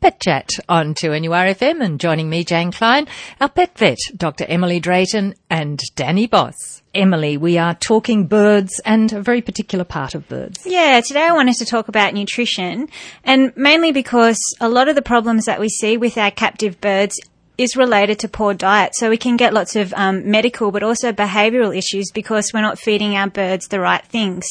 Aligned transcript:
Pet 0.00 0.20
Chat 0.20 0.50
on 0.68 0.94
2NURFM 0.94 1.82
and 1.82 1.98
joining 1.98 2.28
me, 2.28 2.44
Jane 2.44 2.70
Klein, 2.70 3.08
our 3.40 3.48
pet 3.48 3.76
vet, 3.78 3.98
Dr. 4.16 4.44
Emily 4.46 4.78
Drayton 4.78 5.34
and 5.48 5.80
Danny 5.94 6.26
Boss. 6.26 6.82
Emily, 6.94 7.36
we 7.36 7.56
are 7.58 7.74
talking 7.74 8.26
birds 8.26 8.80
and 8.84 9.12
a 9.12 9.22
very 9.22 9.40
particular 9.40 9.84
part 9.84 10.14
of 10.14 10.28
birds. 10.28 10.60
Yeah, 10.66 11.00
today 11.00 11.24
I 11.24 11.32
wanted 11.32 11.56
to 11.56 11.64
talk 11.64 11.88
about 11.88 12.14
nutrition 12.14 12.88
and 13.24 13.56
mainly 13.56 13.92
because 13.92 14.38
a 14.60 14.68
lot 14.68 14.88
of 14.88 14.96
the 14.96 15.02
problems 15.02 15.46
that 15.46 15.60
we 15.60 15.68
see 15.68 15.96
with 15.96 16.18
our 16.18 16.30
captive 16.30 16.80
birds 16.80 17.18
is 17.58 17.76
related 17.76 18.18
to 18.20 18.28
poor 18.28 18.54
diet. 18.54 18.94
So 18.94 19.08
we 19.08 19.16
can 19.16 19.36
get 19.36 19.54
lots 19.54 19.76
of 19.76 19.92
um, 19.94 20.30
medical, 20.30 20.70
but 20.70 20.82
also 20.82 21.12
behavioural 21.12 21.76
issues 21.76 22.10
because 22.12 22.52
we're 22.52 22.60
not 22.60 22.78
feeding 22.78 23.16
our 23.16 23.28
birds 23.28 23.68
the 23.68 23.80
right 23.80 24.04
things. 24.04 24.44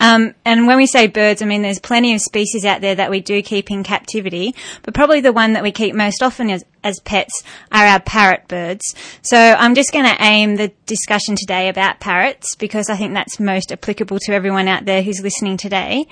Um, 0.00 0.34
and 0.44 0.66
when 0.66 0.76
we 0.76 0.86
say 0.86 1.06
birds, 1.06 1.42
I 1.42 1.46
mean 1.46 1.62
there's 1.62 1.78
plenty 1.78 2.14
of 2.14 2.20
species 2.20 2.64
out 2.64 2.80
there 2.80 2.94
that 2.94 3.10
we 3.10 3.20
do 3.20 3.42
keep 3.42 3.70
in 3.70 3.82
captivity, 3.82 4.54
but 4.82 4.94
probably 4.94 5.20
the 5.20 5.32
one 5.32 5.54
that 5.54 5.62
we 5.62 5.72
keep 5.72 5.94
most 5.94 6.22
often 6.22 6.50
as, 6.50 6.64
as 6.84 7.00
pets 7.00 7.42
are 7.70 7.86
our 7.86 8.00
parrot 8.00 8.48
birds. 8.48 8.94
So 9.22 9.36
I'm 9.36 9.74
just 9.74 9.92
going 9.92 10.06
to 10.06 10.22
aim 10.22 10.56
the 10.56 10.72
discussion 10.86 11.36
today 11.36 11.68
about 11.68 12.00
parrots 12.00 12.54
because 12.56 12.90
I 12.90 12.96
think 12.96 13.14
that's 13.14 13.40
most 13.40 13.72
applicable 13.72 14.18
to 14.20 14.32
everyone 14.32 14.68
out 14.68 14.84
there 14.84 15.02
who's 15.02 15.20
listening 15.20 15.56
today. 15.56 16.06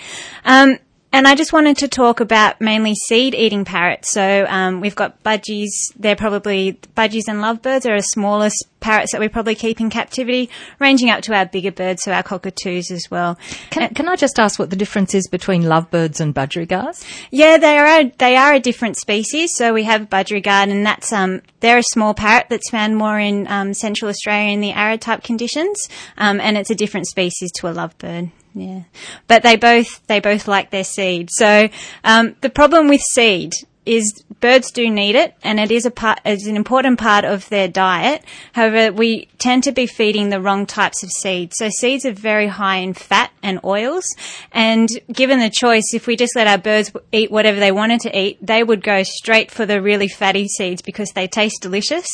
Um, 0.45 0.79
and 1.13 1.27
I 1.27 1.35
just 1.35 1.53
wanted 1.53 1.79
to 1.79 1.89
talk 1.89 2.21
about 2.21 2.61
mainly 2.61 2.95
seed 2.95 3.35
eating 3.35 3.65
parrots. 3.65 4.11
So 4.11 4.47
um, 4.49 4.81
we've 4.81 4.95
got 4.95 5.23
budgies. 5.25 5.71
They're 5.99 6.17
probably 6.17 6.79
budgies 6.97 7.25
and 7.27 7.41
lovebirds 7.41 7.85
are 7.85 7.97
the 7.97 8.03
smallest 8.03 8.67
parrots 8.79 9.13
that 9.13 9.21
we 9.21 9.29
probably 9.29 9.55
keep 9.55 9.81
in 9.81 9.91
captivity, 9.91 10.49
ranging 10.79 11.11
up 11.11 11.23
to 11.23 11.35
our 11.35 11.47
bigger 11.47 11.73
birds, 11.73 12.03
so 12.03 12.13
our 12.13 12.23
cockatoos 12.23 12.91
as 12.91 13.11
well. 13.11 13.39
Can, 13.71 13.93
can 13.93 14.09
I 14.09 14.17
just 14.17 14.39
ask 14.39 14.59
what 14.59 14.71
the 14.71 14.77
difference 14.77 15.15
is 15.15 15.29
between 15.29 15.65
lovebirds 15.65 16.21
and 16.21 16.35
budgerigars? 16.35 17.05
Yeah, 17.31 17.59
they 17.59 17.79
are 17.79 18.05
they 18.19 18.37
are 18.37 18.55
a 18.55 18.61
different 18.61 18.97
species. 18.97 19.51
So 19.57 19.75
we 19.75 19.85
have 19.85 20.09
budgerigar, 20.09 20.69
and 20.69 20.87
that's 20.87 21.13
um 21.13 21.43
they're 21.59 21.79
a 21.79 21.83
small 21.83 22.15
parrot 22.15 22.47
that's 22.49 22.71
found 22.71 22.97
more 22.97 23.19
in 23.19 23.47
um, 23.49 23.75
Central 23.75 24.09
Australia 24.09 24.53
in 24.53 24.61
the 24.61 24.73
arid 24.73 25.01
type 25.01 25.25
conditions, 25.25 25.89
um, 26.17 26.41
and 26.41 26.57
it's 26.57 26.71
a 26.71 26.75
different 26.75 27.07
species 27.09 27.51
to 27.57 27.67
a 27.67 27.73
lovebird. 27.75 28.31
Yeah, 28.55 28.83
but 29.29 29.43
they 29.43 29.57
both 29.57 30.05
they 30.07 30.21
both 30.21 30.49
like 30.49 30.71
their 30.71 30.85
seed. 30.85 31.31
So 31.31 31.69
um, 32.03 32.35
the 32.41 32.51
problem 32.51 32.89
with 32.89 33.01
seed 33.01 33.53
is 33.87 34.23
birds 34.41 34.71
do 34.71 34.91
need 34.91 35.15
it, 35.15 35.35
and 35.43 35.59
it 35.59 35.71
is 35.71 35.87
a 35.87 35.91
part 35.91 36.21
is 36.25 36.47
an 36.47 36.57
important 36.57 36.99
part 36.99 37.25
of 37.25 37.49
their 37.49 37.69
diet. 37.69 38.23
However, 38.53 38.93
we 38.93 39.29
tend 39.39 39.65
to 39.65 39.73
be 39.73 39.87
feeding 39.87 40.29
the 40.29 40.41
wrong 40.41 40.67
types 40.67 41.03
of 41.03 41.11
seeds. 41.11 41.57
So 41.59 41.69
seeds 41.71 42.05
are 42.05 42.13
very 42.13 42.49
high 42.49 42.77
in 42.79 42.95
fat 42.95 43.31
and 43.43 43.61
oils, 43.65 44.05
and 44.53 44.89
given 45.13 45.39
the 45.39 45.51
choice, 45.51 45.95
if 45.95 46.07
we 46.07 46.17
just 46.17 46.37
let 46.37 46.47
our 46.47 46.59
birds 46.59 46.93
eat 47.13 47.31
whatever 47.31 47.61
they 47.61 47.73
wanted 47.73 48.01
to 48.01 48.19
eat, 48.19 48.39
they 48.45 48.63
would 48.63 48.83
go 48.83 49.03
straight 49.03 49.51
for 49.51 49.65
the 49.65 49.81
really 49.81 50.09
fatty 50.09 50.49
seeds 50.49 50.83
because 50.83 51.11
they 51.15 51.27
taste 51.27 51.63
delicious. 51.63 52.07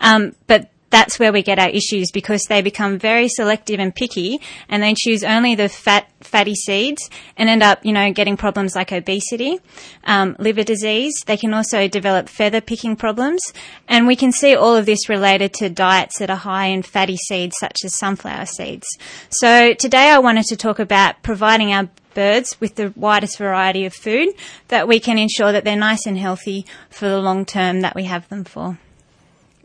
Um, 0.00 0.34
but 0.46 0.70
that's 0.94 1.18
where 1.18 1.32
we 1.32 1.42
get 1.42 1.58
our 1.58 1.70
issues 1.70 2.12
because 2.12 2.42
they 2.48 2.62
become 2.62 3.00
very 3.00 3.28
selective 3.28 3.80
and 3.80 3.92
picky 3.92 4.40
and 4.68 4.80
they 4.80 4.94
choose 4.96 5.24
only 5.24 5.56
the 5.56 5.68
fat, 5.68 6.08
fatty 6.20 6.54
seeds 6.54 7.10
and 7.36 7.48
end 7.48 7.64
up, 7.64 7.84
you 7.84 7.92
know, 7.92 8.12
getting 8.12 8.36
problems 8.36 8.76
like 8.76 8.92
obesity, 8.92 9.58
um, 10.04 10.36
liver 10.38 10.62
disease. 10.62 11.12
They 11.26 11.36
can 11.36 11.52
also 11.52 11.88
develop 11.88 12.28
feather 12.28 12.60
picking 12.60 12.94
problems. 12.94 13.42
And 13.88 14.06
we 14.06 14.14
can 14.14 14.30
see 14.30 14.54
all 14.54 14.76
of 14.76 14.86
this 14.86 15.08
related 15.08 15.52
to 15.54 15.68
diets 15.68 16.20
that 16.20 16.30
are 16.30 16.36
high 16.36 16.66
in 16.66 16.82
fatty 16.82 17.16
seeds 17.16 17.56
such 17.58 17.78
as 17.84 17.98
sunflower 17.98 18.46
seeds. 18.46 18.86
So 19.30 19.74
today 19.74 20.10
I 20.10 20.20
wanted 20.20 20.44
to 20.44 20.56
talk 20.56 20.78
about 20.78 21.24
providing 21.24 21.72
our 21.72 21.88
birds 22.14 22.54
with 22.60 22.76
the 22.76 22.92
widest 22.94 23.38
variety 23.38 23.84
of 23.84 23.92
food 23.92 24.28
that 24.68 24.86
we 24.86 25.00
can 25.00 25.18
ensure 25.18 25.50
that 25.50 25.64
they're 25.64 25.76
nice 25.76 26.06
and 26.06 26.16
healthy 26.16 26.64
for 26.88 27.08
the 27.08 27.18
long 27.18 27.44
term 27.44 27.80
that 27.80 27.96
we 27.96 28.04
have 28.04 28.28
them 28.28 28.44
for. 28.44 28.78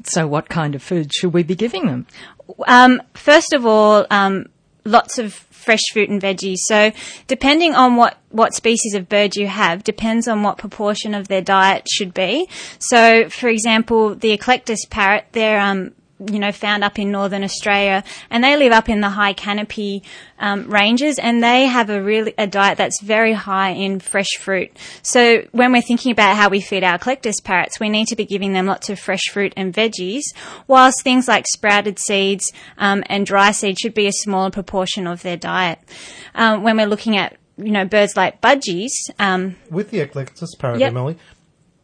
So, 0.03 0.28
what 0.28 0.50
kind 0.50 0.75
of 0.75 0.83
food 0.83 1.14
should 1.14 1.33
we 1.33 1.44
be 1.44 1.55
giving 1.55 1.88
them? 1.88 2.08
Um, 2.67 3.02
first 3.14 3.53
of 3.53 3.66
all, 3.66 4.05
um, 4.10 4.48
lots 4.86 5.20
of 5.20 5.33
fresh 5.33 5.82
fruit 5.92 6.10
and 6.10 6.21
veggies. 6.21 6.58
So, 6.67 6.92
depending 7.27 7.76
on 7.76 7.95
what, 7.95 8.17
what 8.30 8.54
species 8.54 8.95
of 8.95 9.09
bird 9.09 9.36
you 9.36 9.48
have, 9.48 9.83
depends 9.83 10.27
on 10.27 10.42
what 10.42 10.58
proportion 10.58 11.14
of 11.14 11.27
their 11.27 11.42
diet 11.42 11.88
should 11.92 12.14
be. 12.14 12.49
So, 12.80 13.30
for 13.30 13.49
example, 13.49 14.15
the 14.15 14.36
Eclectus 14.38 14.89
parrot, 14.89 15.26
they're 15.33 15.59
um, 15.59 15.93
you 16.27 16.39
know, 16.39 16.52
found 16.52 16.83
up 16.83 16.99
in 16.99 17.11
northern 17.11 17.43
Australia, 17.43 18.03
and 18.30 18.43
they 18.43 18.57
live 18.57 18.73
up 18.73 18.89
in 18.89 19.02
the 19.02 19.09
high 19.09 19.33
canopy 19.33 20.03
um, 20.39 20.69
ranges, 20.69 21.17
and 21.19 21.43
they 21.43 21.65
have 21.65 21.89
a 21.89 22.02
really 22.02 22.33
a 22.37 22.47
diet 22.47 22.77
that's 22.77 23.02
very 23.02 23.33
high 23.33 23.71
in 23.71 23.99
fresh 23.99 24.37
fruit. 24.39 24.71
So 25.02 25.43
when 25.52 25.71
we're 25.71 25.81
thinking 25.81 26.11
about 26.11 26.35
how 26.35 26.49
we 26.49 26.61
feed 26.61 26.83
our 26.83 26.97
Eclectus 26.97 27.41
parrots, 27.43 27.79
we 27.79 27.89
need 27.89 28.08
to 28.08 28.15
be 28.15 28.25
giving 28.25 28.53
them 28.53 28.65
lots 28.65 28.89
of 28.89 28.99
fresh 28.99 29.23
fruit 29.31 29.53
and 29.55 29.73
veggies, 29.73 30.23
whilst 30.67 31.02
things 31.03 31.27
like 31.27 31.45
sprouted 31.47 31.99
seeds 31.99 32.52
um, 32.77 33.03
and 33.08 33.25
dry 33.25 33.52
seeds 33.52 33.79
should 33.79 33.93
be 33.93 34.08
a 34.08 34.11
smaller 34.11 34.52
proportion 34.52 35.08
of 35.08 35.21
their 35.21 35.37
diet. 35.37 35.79
Um, 36.35 36.63
when 36.63 36.77
we're 36.77 36.87
looking 36.87 37.17
at 37.17 37.37
you 37.58 37.71
know 37.71 37.85
birds 37.85 38.15
like 38.15 38.41
budgies, 38.41 38.91
um, 39.19 39.55
with 39.69 39.91
the 39.91 39.99
Eclectus 39.99 40.49
parrot, 40.58 40.79
Yep. 40.79 40.89
Emily, 40.89 41.17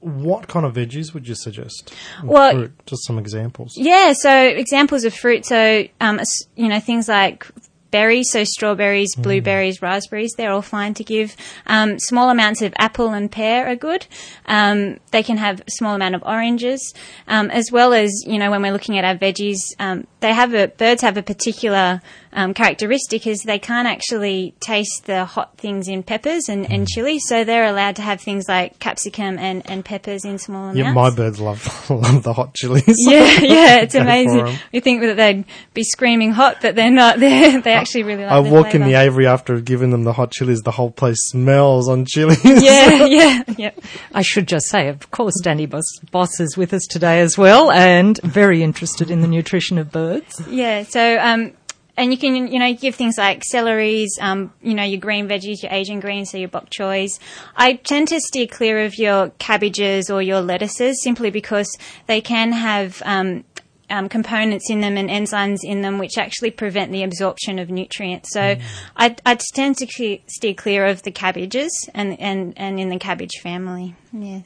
what 0.06 0.48
kind 0.48 0.66
of 0.66 0.74
veggies 0.76 1.14
would 1.14 1.28
you 1.28 1.36
suggest? 1.36 1.92
Or 2.24 2.30
Well- 2.30 2.52
fruit? 2.52 2.72
just 2.86 3.06
some 3.06 3.18
examples. 3.18 3.74
Yeah, 3.76 4.14
so 4.14 4.32
examples 4.48 5.04
of 5.04 5.14
fruit. 5.14 5.46
So, 5.46 5.86
um, 6.00 6.22
you 6.56 6.68
know, 6.68 6.80
things 6.80 7.08
like 7.08 7.48
berries, 7.92 8.28
so 8.30 8.44
strawberries, 8.44 9.16
blueberries, 9.16 9.82
raspberries, 9.82 10.34
they're 10.38 10.52
all 10.52 10.62
fine 10.62 10.94
to 10.94 11.04
give. 11.04 11.36
Um, 11.66 11.98
small 11.98 12.30
amounts 12.30 12.62
of 12.62 12.74
apple 12.78 13.14
and 13.14 13.32
pear 13.32 13.68
are 13.68 13.76
good. 13.78 14.06
Um, 14.48 15.00
they 15.12 15.24
can 15.24 15.38
have 15.38 15.62
a 15.62 15.72
small 15.72 15.96
amount 15.96 16.14
of 16.14 16.22
oranges, 16.24 16.94
um, 17.28 17.50
as 17.52 17.72
well 17.72 17.94
as, 17.94 18.12
you 18.28 18.38
know, 18.38 18.52
when 18.52 18.62
we're 18.62 18.74
looking 18.74 18.98
at 18.98 19.06
our 19.06 19.16
veggies, 19.16 19.60
um, 19.80 20.06
they 20.20 20.34
have 20.34 20.54
a, 20.54 20.68
birds 20.68 21.02
have 21.04 21.16
a 21.16 21.24
particular 21.24 22.02
um, 22.36 22.54
characteristic 22.54 23.26
is 23.26 23.44
they 23.44 23.60
can't 23.60 23.88
actually 23.88 24.54
taste 24.60 25.06
the 25.06 25.24
hot 25.26 25.58
things 25.58 25.88
in 25.88 26.04
peppers 26.04 26.50
and, 26.50 26.70
and 26.70 26.88
chili, 26.88 27.18
so 27.18 27.44
they're 27.46 27.66
allowed 27.66 27.96
to 27.96 28.02
have 28.02 28.20
things 28.20 28.46
like 28.48 28.78
capsicum 28.80 29.40
and, 29.40 29.68
and 29.70 29.86
peppers 29.86 30.26
in 30.26 30.38
small 30.38 30.64
amounts. 30.66 30.78
Yeah, 30.78 30.94
my 30.94 31.16
birds 31.16 31.40
love 31.40 31.90
love 31.90 32.24
the 32.24 32.34
hot 32.34 32.54
chilies. 32.54 32.84
Yeah, 32.98 33.22
yeah, 33.42 33.78
it's 33.78 33.96
amazing. 33.96 34.40
for 34.40 34.46
amazing. 34.46 34.56
'em. 34.56 34.70
We 34.74 34.80
think 34.82 35.02
that 35.02 35.16
they'd 35.16 35.46
be 35.74 35.84
screaming 35.84 36.32
hot, 36.32 36.58
but 36.62 36.76
they're 36.76 36.92
not. 36.92 37.16
They 37.26 37.58
they 37.58 37.74
actually 37.74 38.04
really 38.04 38.24
like. 38.24 38.34
I 38.34 38.42
the 38.42 38.50
walk 38.50 38.76
in 38.76 38.84
the 38.84 38.94
aviary 38.94 39.26
after 39.26 39.60
giving 39.60 39.90
them 39.90 40.04
the 40.04 40.14
hot 40.14 40.32
chilies. 40.32 40.62
The 40.62 40.72
whole 40.72 40.92
place 40.92 41.18
smells 41.30 41.88
on 41.90 42.06
chilies. 42.06 42.44
Yeah, 42.44 43.06
yeah, 43.06 43.44
yeah. 43.58 43.72
I 44.14 44.22
should 44.22 44.48
just 44.48 44.68
say, 44.68 44.90
of 44.90 45.10
course, 45.12 45.34
Danny 45.42 45.66
Boss, 45.66 45.86
Boss 46.12 46.40
is 46.40 46.56
with 46.56 46.74
us 46.74 46.86
today 46.86 47.22
as 47.22 47.38
well 47.38 47.72
and 47.72 48.20
very 48.22 48.62
interested 48.62 49.10
in 49.10 49.22
the 49.22 49.28
nutrition 49.28 49.78
of 49.78 49.92
birds. 49.92 50.42
Yeah, 50.48 50.84
so 50.84 51.18
um, 51.20 51.54
and 51.98 52.12
you 52.12 52.18
can 52.18 52.48
you 52.48 52.60
know 52.60 52.74
give 52.74 52.96
things 52.96 53.18
like 53.18 53.44
celeries, 53.44 54.10
um, 54.20 54.54
you 54.62 54.74
know 54.74 54.84
your 54.84 55.00
green 55.00 55.28
veggies, 55.28 55.64
your 55.64 55.72
Asian 55.72 56.00
greens, 56.00 56.32
so 56.32 56.38
your 56.38 56.50
bok 56.50 56.70
choys. 56.70 57.20
I 57.56 57.74
tend 57.74 58.10
to 58.10 58.20
steer 58.20 58.48
clear 58.48 58.86
of 58.86 58.98
your 58.98 59.30
cabbages 59.40 60.10
or 60.10 60.22
your 60.22 60.42
lettuces 60.42 61.02
simply 61.04 61.30
because 61.30 61.78
they 62.08 62.22
can 62.22 62.52
have. 62.52 63.02
Um, 63.06 63.44
um, 63.88 64.10
components 64.10 64.72
in 64.72 64.82
them 64.82 64.98
and 64.98 65.12
enzymes 65.12 65.60
in 65.64 65.84
them 65.84 66.00
which 66.00 66.18
actually 66.18 66.50
prevent 66.50 66.92
the 66.92 67.04
absorption 67.04 67.60
of 67.60 67.70
nutrients. 67.70 68.34
So 68.34 68.58
I, 68.96 69.16
I 69.24 69.38
tend 69.54 69.78
to 69.78 70.20
steer 70.26 70.54
clear 70.56 70.88
of 70.88 71.04
the 71.04 71.12
cabbages 71.12 71.88
and, 71.94 72.20
and, 72.20 72.56
and 72.58 72.80
in 72.80 72.90
the 72.90 72.98
cabbage 72.98 73.40
family. 73.44 73.96
Yeah. 74.12 74.42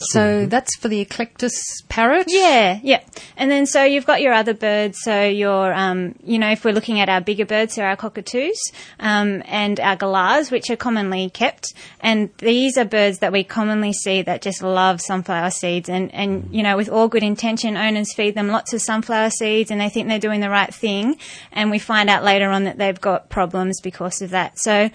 So 0.00 0.46
that's 0.46 0.76
for 0.76 0.88
the 0.88 1.04
Eclectus 1.04 1.54
parrot? 1.88 2.26
Yeah, 2.28 2.80
yeah. 2.82 3.02
And 3.36 3.50
then 3.50 3.66
so 3.66 3.84
you've 3.84 4.06
got 4.06 4.20
your 4.20 4.32
other 4.32 4.54
birds. 4.54 4.98
So 5.02 5.24
your, 5.24 5.72
um, 5.72 6.14
you 6.22 6.38
know, 6.38 6.50
if 6.50 6.64
we're 6.64 6.72
looking 6.72 7.00
at 7.00 7.08
our 7.08 7.20
bigger 7.20 7.46
birds, 7.46 7.74
so 7.74 7.82
our 7.82 7.96
cockatoos 7.96 8.58
um, 8.98 9.42
and 9.46 9.78
our 9.80 9.96
galahs, 9.96 10.50
which 10.50 10.70
are 10.70 10.76
commonly 10.76 11.30
kept. 11.30 11.74
And 12.00 12.30
these 12.38 12.76
are 12.76 12.84
birds 12.84 13.18
that 13.18 13.32
we 13.32 13.44
commonly 13.44 13.92
see 13.92 14.22
that 14.22 14.42
just 14.42 14.62
love 14.62 15.00
sunflower 15.00 15.50
seeds. 15.50 15.88
And, 15.88 16.12
and 16.14 16.48
you 16.50 16.62
know, 16.62 16.76
with 16.76 16.88
all 16.88 17.08
good 17.08 17.22
intention, 17.22 17.76
owners 17.76 18.12
feed 18.14 18.34
them 18.34 18.48
lots 18.48 18.72
of 18.72 18.82
sunflower 18.82 19.30
seeds 19.30 19.70
and 19.70 19.80
they 19.80 19.88
think 19.88 20.08
they're 20.08 20.18
doing 20.18 20.40
the 20.40 20.50
right 20.50 20.72
thing. 20.72 21.16
And 21.52 21.70
we 21.70 21.78
find 21.78 22.10
out 22.10 22.24
later 22.24 22.50
on 22.50 22.64
that 22.64 22.78
they've 22.78 23.00
got 23.00 23.28
problems 23.28 23.80
because 23.80 24.22
of 24.22 24.30
that. 24.30 24.58
So 24.58 24.90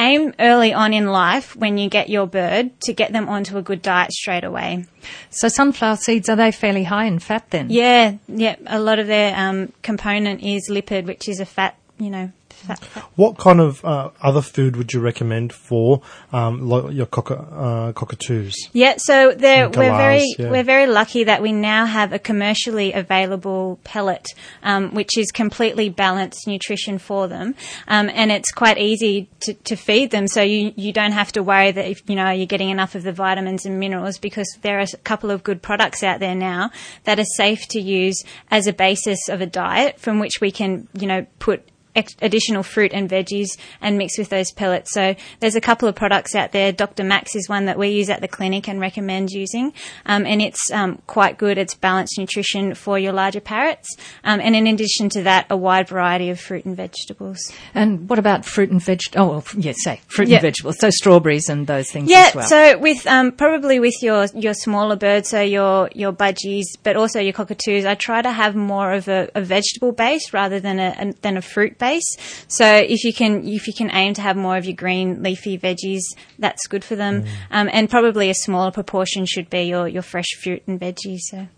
aim 0.00 0.34
early 0.38 0.72
on 0.72 0.92
in 0.92 1.06
life 1.06 1.54
when 1.54 1.78
you 1.78 1.88
get 1.88 2.08
your 2.08 2.26
bird 2.26 2.78
to 2.80 2.92
get 2.92 3.12
them 3.12 3.28
onto 3.28 3.58
a 3.58 3.62
good 3.62 3.82
diet 3.82 4.12
straight 4.12 4.44
away. 4.44 4.86
So 5.28 5.48
sunflower 5.48 5.96
seeds, 5.96 6.28
are 6.28 6.36
they 6.36 6.50
fairly 6.50 6.84
high 6.84 7.04
in 7.04 7.18
fat 7.18 7.50
then? 7.50 7.68
Yeah, 7.70 8.16
yeah. 8.26 8.56
A 8.66 8.80
lot 8.80 8.98
of 8.98 9.06
their 9.06 9.36
um, 9.36 9.72
component 9.82 10.42
is 10.42 10.68
lipid, 10.70 11.06
which 11.06 11.28
is 11.28 11.38
a 11.38 11.46
fat, 11.46 11.76
you 11.98 12.10
know. 12.10 12.32
What 13.16 13.36
kind 13.36 13.60
of 13.60 13.84
uh, 13.84 14.10
other 14.22 14.40
food 14.40 14.76
would 14.76 14.92
you 14.92 15.00
recommend 15.00 15.52
for 15.52 16.00
um, 16.32 16.66
lo- 16.66 16.88
your 16.88 17.06
uh, 17.06 17.92
cockatoos? 17.92 18.54
Yeah, 18.72 18.94
so 18.96 19.28
we're 19.28 19.68
very 19.68 20.24
yeah. 20.38 20.50
we're 20.50 20.64
very 20.64 20.86
lucky 20.86 21.24
that 21.24 21.42
we 21.42 21.52
now 21.52 21.84
have 21.84 22.12
a 22.12 22.18
commercially 22.18 22.92
available 22.92 23.78
pellet, 23.84 24.26
um, 24.62 24.94
which 24.94 25.18
is 25.18 25.30
completely 25.30 25.88
balanced 25.90 26.46
nutrition 26.46 26.98
for 26.98 27.28
them, 27.28 27.54
um, 27.88 28.10
and 28.14 28.32
it's 28.32 28.52
quite 28.52 28.78
easy 28.78 29.28
to, 29.40 29.54
to 29.54 29.76
feed 29.76 30.10
them. 30.10 30.26
So 30.26 30.40
you 30.42 30.72
you 30.76 30.92
don't 30.92 31.12
have 31.12 31.32
to 31.32 31.42
worry 31.42 31.72
that 31.72 31.86
if 31.86 32.08
you 32.08 32.16
know 32.16 32.30
you're 32.30 32.46
getting 32.46 32.70
enough 32.70 32.94
of 32.94 33.02
the 33.02 33.12
vitamins 33.12 33.66
and 33.66 33.78
minerals 33.78 34.18
because 34.18 34.48
there 34.62 34.78
are 34.78 34.86
a 34.92 34.96
couple 34.98 35.30
of 35.30 35.42
good 35.42 35.60
products 35.62 36.02
out 36.02 36.20
there 36.20 36.34
now 36.34 36.70
that 37.04 37.18
are 37.18 37.24
safe 37.36 37.66
to 37.68 37.80
use 37.80 38.22
as 38.50 38.66
a 38.66 38.72
basis 38.72 39.28
of 39.28 39.40
a 39.40 39.46
diet 39.46 39.98
from 40.00 40.18
which 40.18 40.40
we 40.40 40.50
can 40.50 40.88
you 40.94 41.06
know 41.06 41.26
put 41.38 41.66
additional 41.94 42.62
fruit 42.62 42.92
and 42.92 43.08
veggies 43.08 43.48
and 43.80 43.98
mix 43.98 44.18
with 44.18 44.28
those 44.28 44.52
pellets. 44.52 44.92
So 44.92 45.14
there's 45.40 45.54
a 45.56 45.60
couple 45.60 45.88
of 45.88 45.94
products 45.94 46.34
out 46.34 46.52
there. 46.52 46.72
Dr. 46.72 47.04
Max 47.04 47.34
is 47.34 47.48
one 47.48 47.66
that 47.66 47.78
we 47.78 47.88
use 47.88 48.08
at 48.10 48.20
the 48.20 48.28
clinic 48.28 48.68
and 48.68 48.80
recommend 48.80 49.30
using, 49.30 49.72
um, 50.06 50.26
and 50.26 50.40
it's 50.42 50.70
um, 50.72 51.00
quite 51.06 51.38
good. 51.38 51.58
It's 51.58 51.74
balanced 51.74 52.18
nutrition 52.18 52.74
for 52.74 52.98
your 52.98 53.12
larger 53.12 53.40
parrots, 53.40 53.88
um, 54.24 54.40
and 54.40 54.54
in 54.56 54.66
addition 54.66 55.08
to 55.10 55.22
that, 55.22 55.46
a 55.50 55.56
wide 55.56 55.88
variety 55.88 56.30
of 56.30 56.40
fruit 56.40 56.64
and 56.64 56.76
vegetables. 56.76 57.38
And 57.74 58.08
what 58.08 58.18
about 58.18 58.44
fruit 58.44 58.70
and 58.70 58.82
veg? 58.82 59.00
Oh, 59.16 59.28
well, 59.28 59.44
yes, 59.56 59.76
say 59.82 60.00
fruit 60.08 60.28
Yeah. 60.28 60.36
and 60.36 60.42
vegetables. 60.42 60.78
So 60.78 60.90
strawberries 60.90 61.48
and 61.48 61.66
those 61.66 61.90
things 61.90 62.10
Yeah, 62.10 62.26
as 62.28 62.34
well. 62.34 62.46
so 62.48 62.78
with 62.78 63.06
um, 63.06 63.32
probably 63.32 63.80
with 63.80 64.02
your 64.02 64.26
your 64.34 64.54
smaller 64.54 64.96
birds, 64.96 65.28
so 65.30 65.40
your 65.40 65.90
your 65.94 66.12
budgies, 66.12 66.64
but 66.82 66.96
also 66.96 67.20
your 67.20 67.32
cockatoos, 67.32 67.84
I 67.84 67.94
try 67.94 68.22
to 68.22 68.30
have 68.32 68.54
more 68.54 68.92
of 68.92 69.08
a, 69.08 69.28
a 69.34 69.40
vegetable 69.42 69.92
base 69.92 70.32
rather 70.32 70.60
than 70.60 70.78
a, 70.78 70.94
a 70.98 71.12
than 71.22 71.36
a 71.36 71.42
fruit 71.42 71.78
base. 71.80 72.06
So 72.46 72.64
if 72.64 73.02
you 73.02 73.12
can 73.12 73.44
if 73.48 73.66
you 73.66 73.74
can 73.74 73.90
aim 73.92 74.14
to 74.14 74.22
have 74.22 74.36
more 74.36 74.56
of 74.56 74.64
your 74.64 74.76
green 74.76 75.22
leafy 75.22 75.58
veggies, 75.58 76.02
that's 76.38 76.68
good 76.68 76.84
for 76.84 76.94
them. 76.94 77.24
Um, 77.50 77.68
and 77.72 77.90
probably 77.90 78.30
a 78.30 78.34
smaller 78.34 78.70
proportion 78.70 79.26
should 79.26 79.50
be 79.50 79.62
your 79.62 79.88
your 79.88 80.02
fresh 80.02 80.28
fruit 80.40 80.62
and 80.68 80.78
veggies. 80.80 81.20
So 81.30 81.48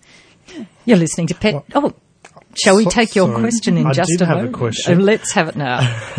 You're 0.86 0.96
listening 0.96 1.26
to 1.26 1.34
Pet. 1.34 1.62
oh, 1.74 1.92
shall 2.56 2.76
we 2.76 2.84
take 2.86 3.14
your 3.14 3.28
sorry. 3.28 3.40
question 3.40 3.78
in 3.78 3.86
I 3.86 3.92
just 3.92 4.20
a 4.20 4.26
have 4.26 4.36
a 4.36 4.40
moment? 4.40 4.56
question. 4.56 5.00
Oh, 5.00 5.04
let's 5.04 5.32
have 5.32 5.48
it 5.48 5.56
now. 5.56 5.78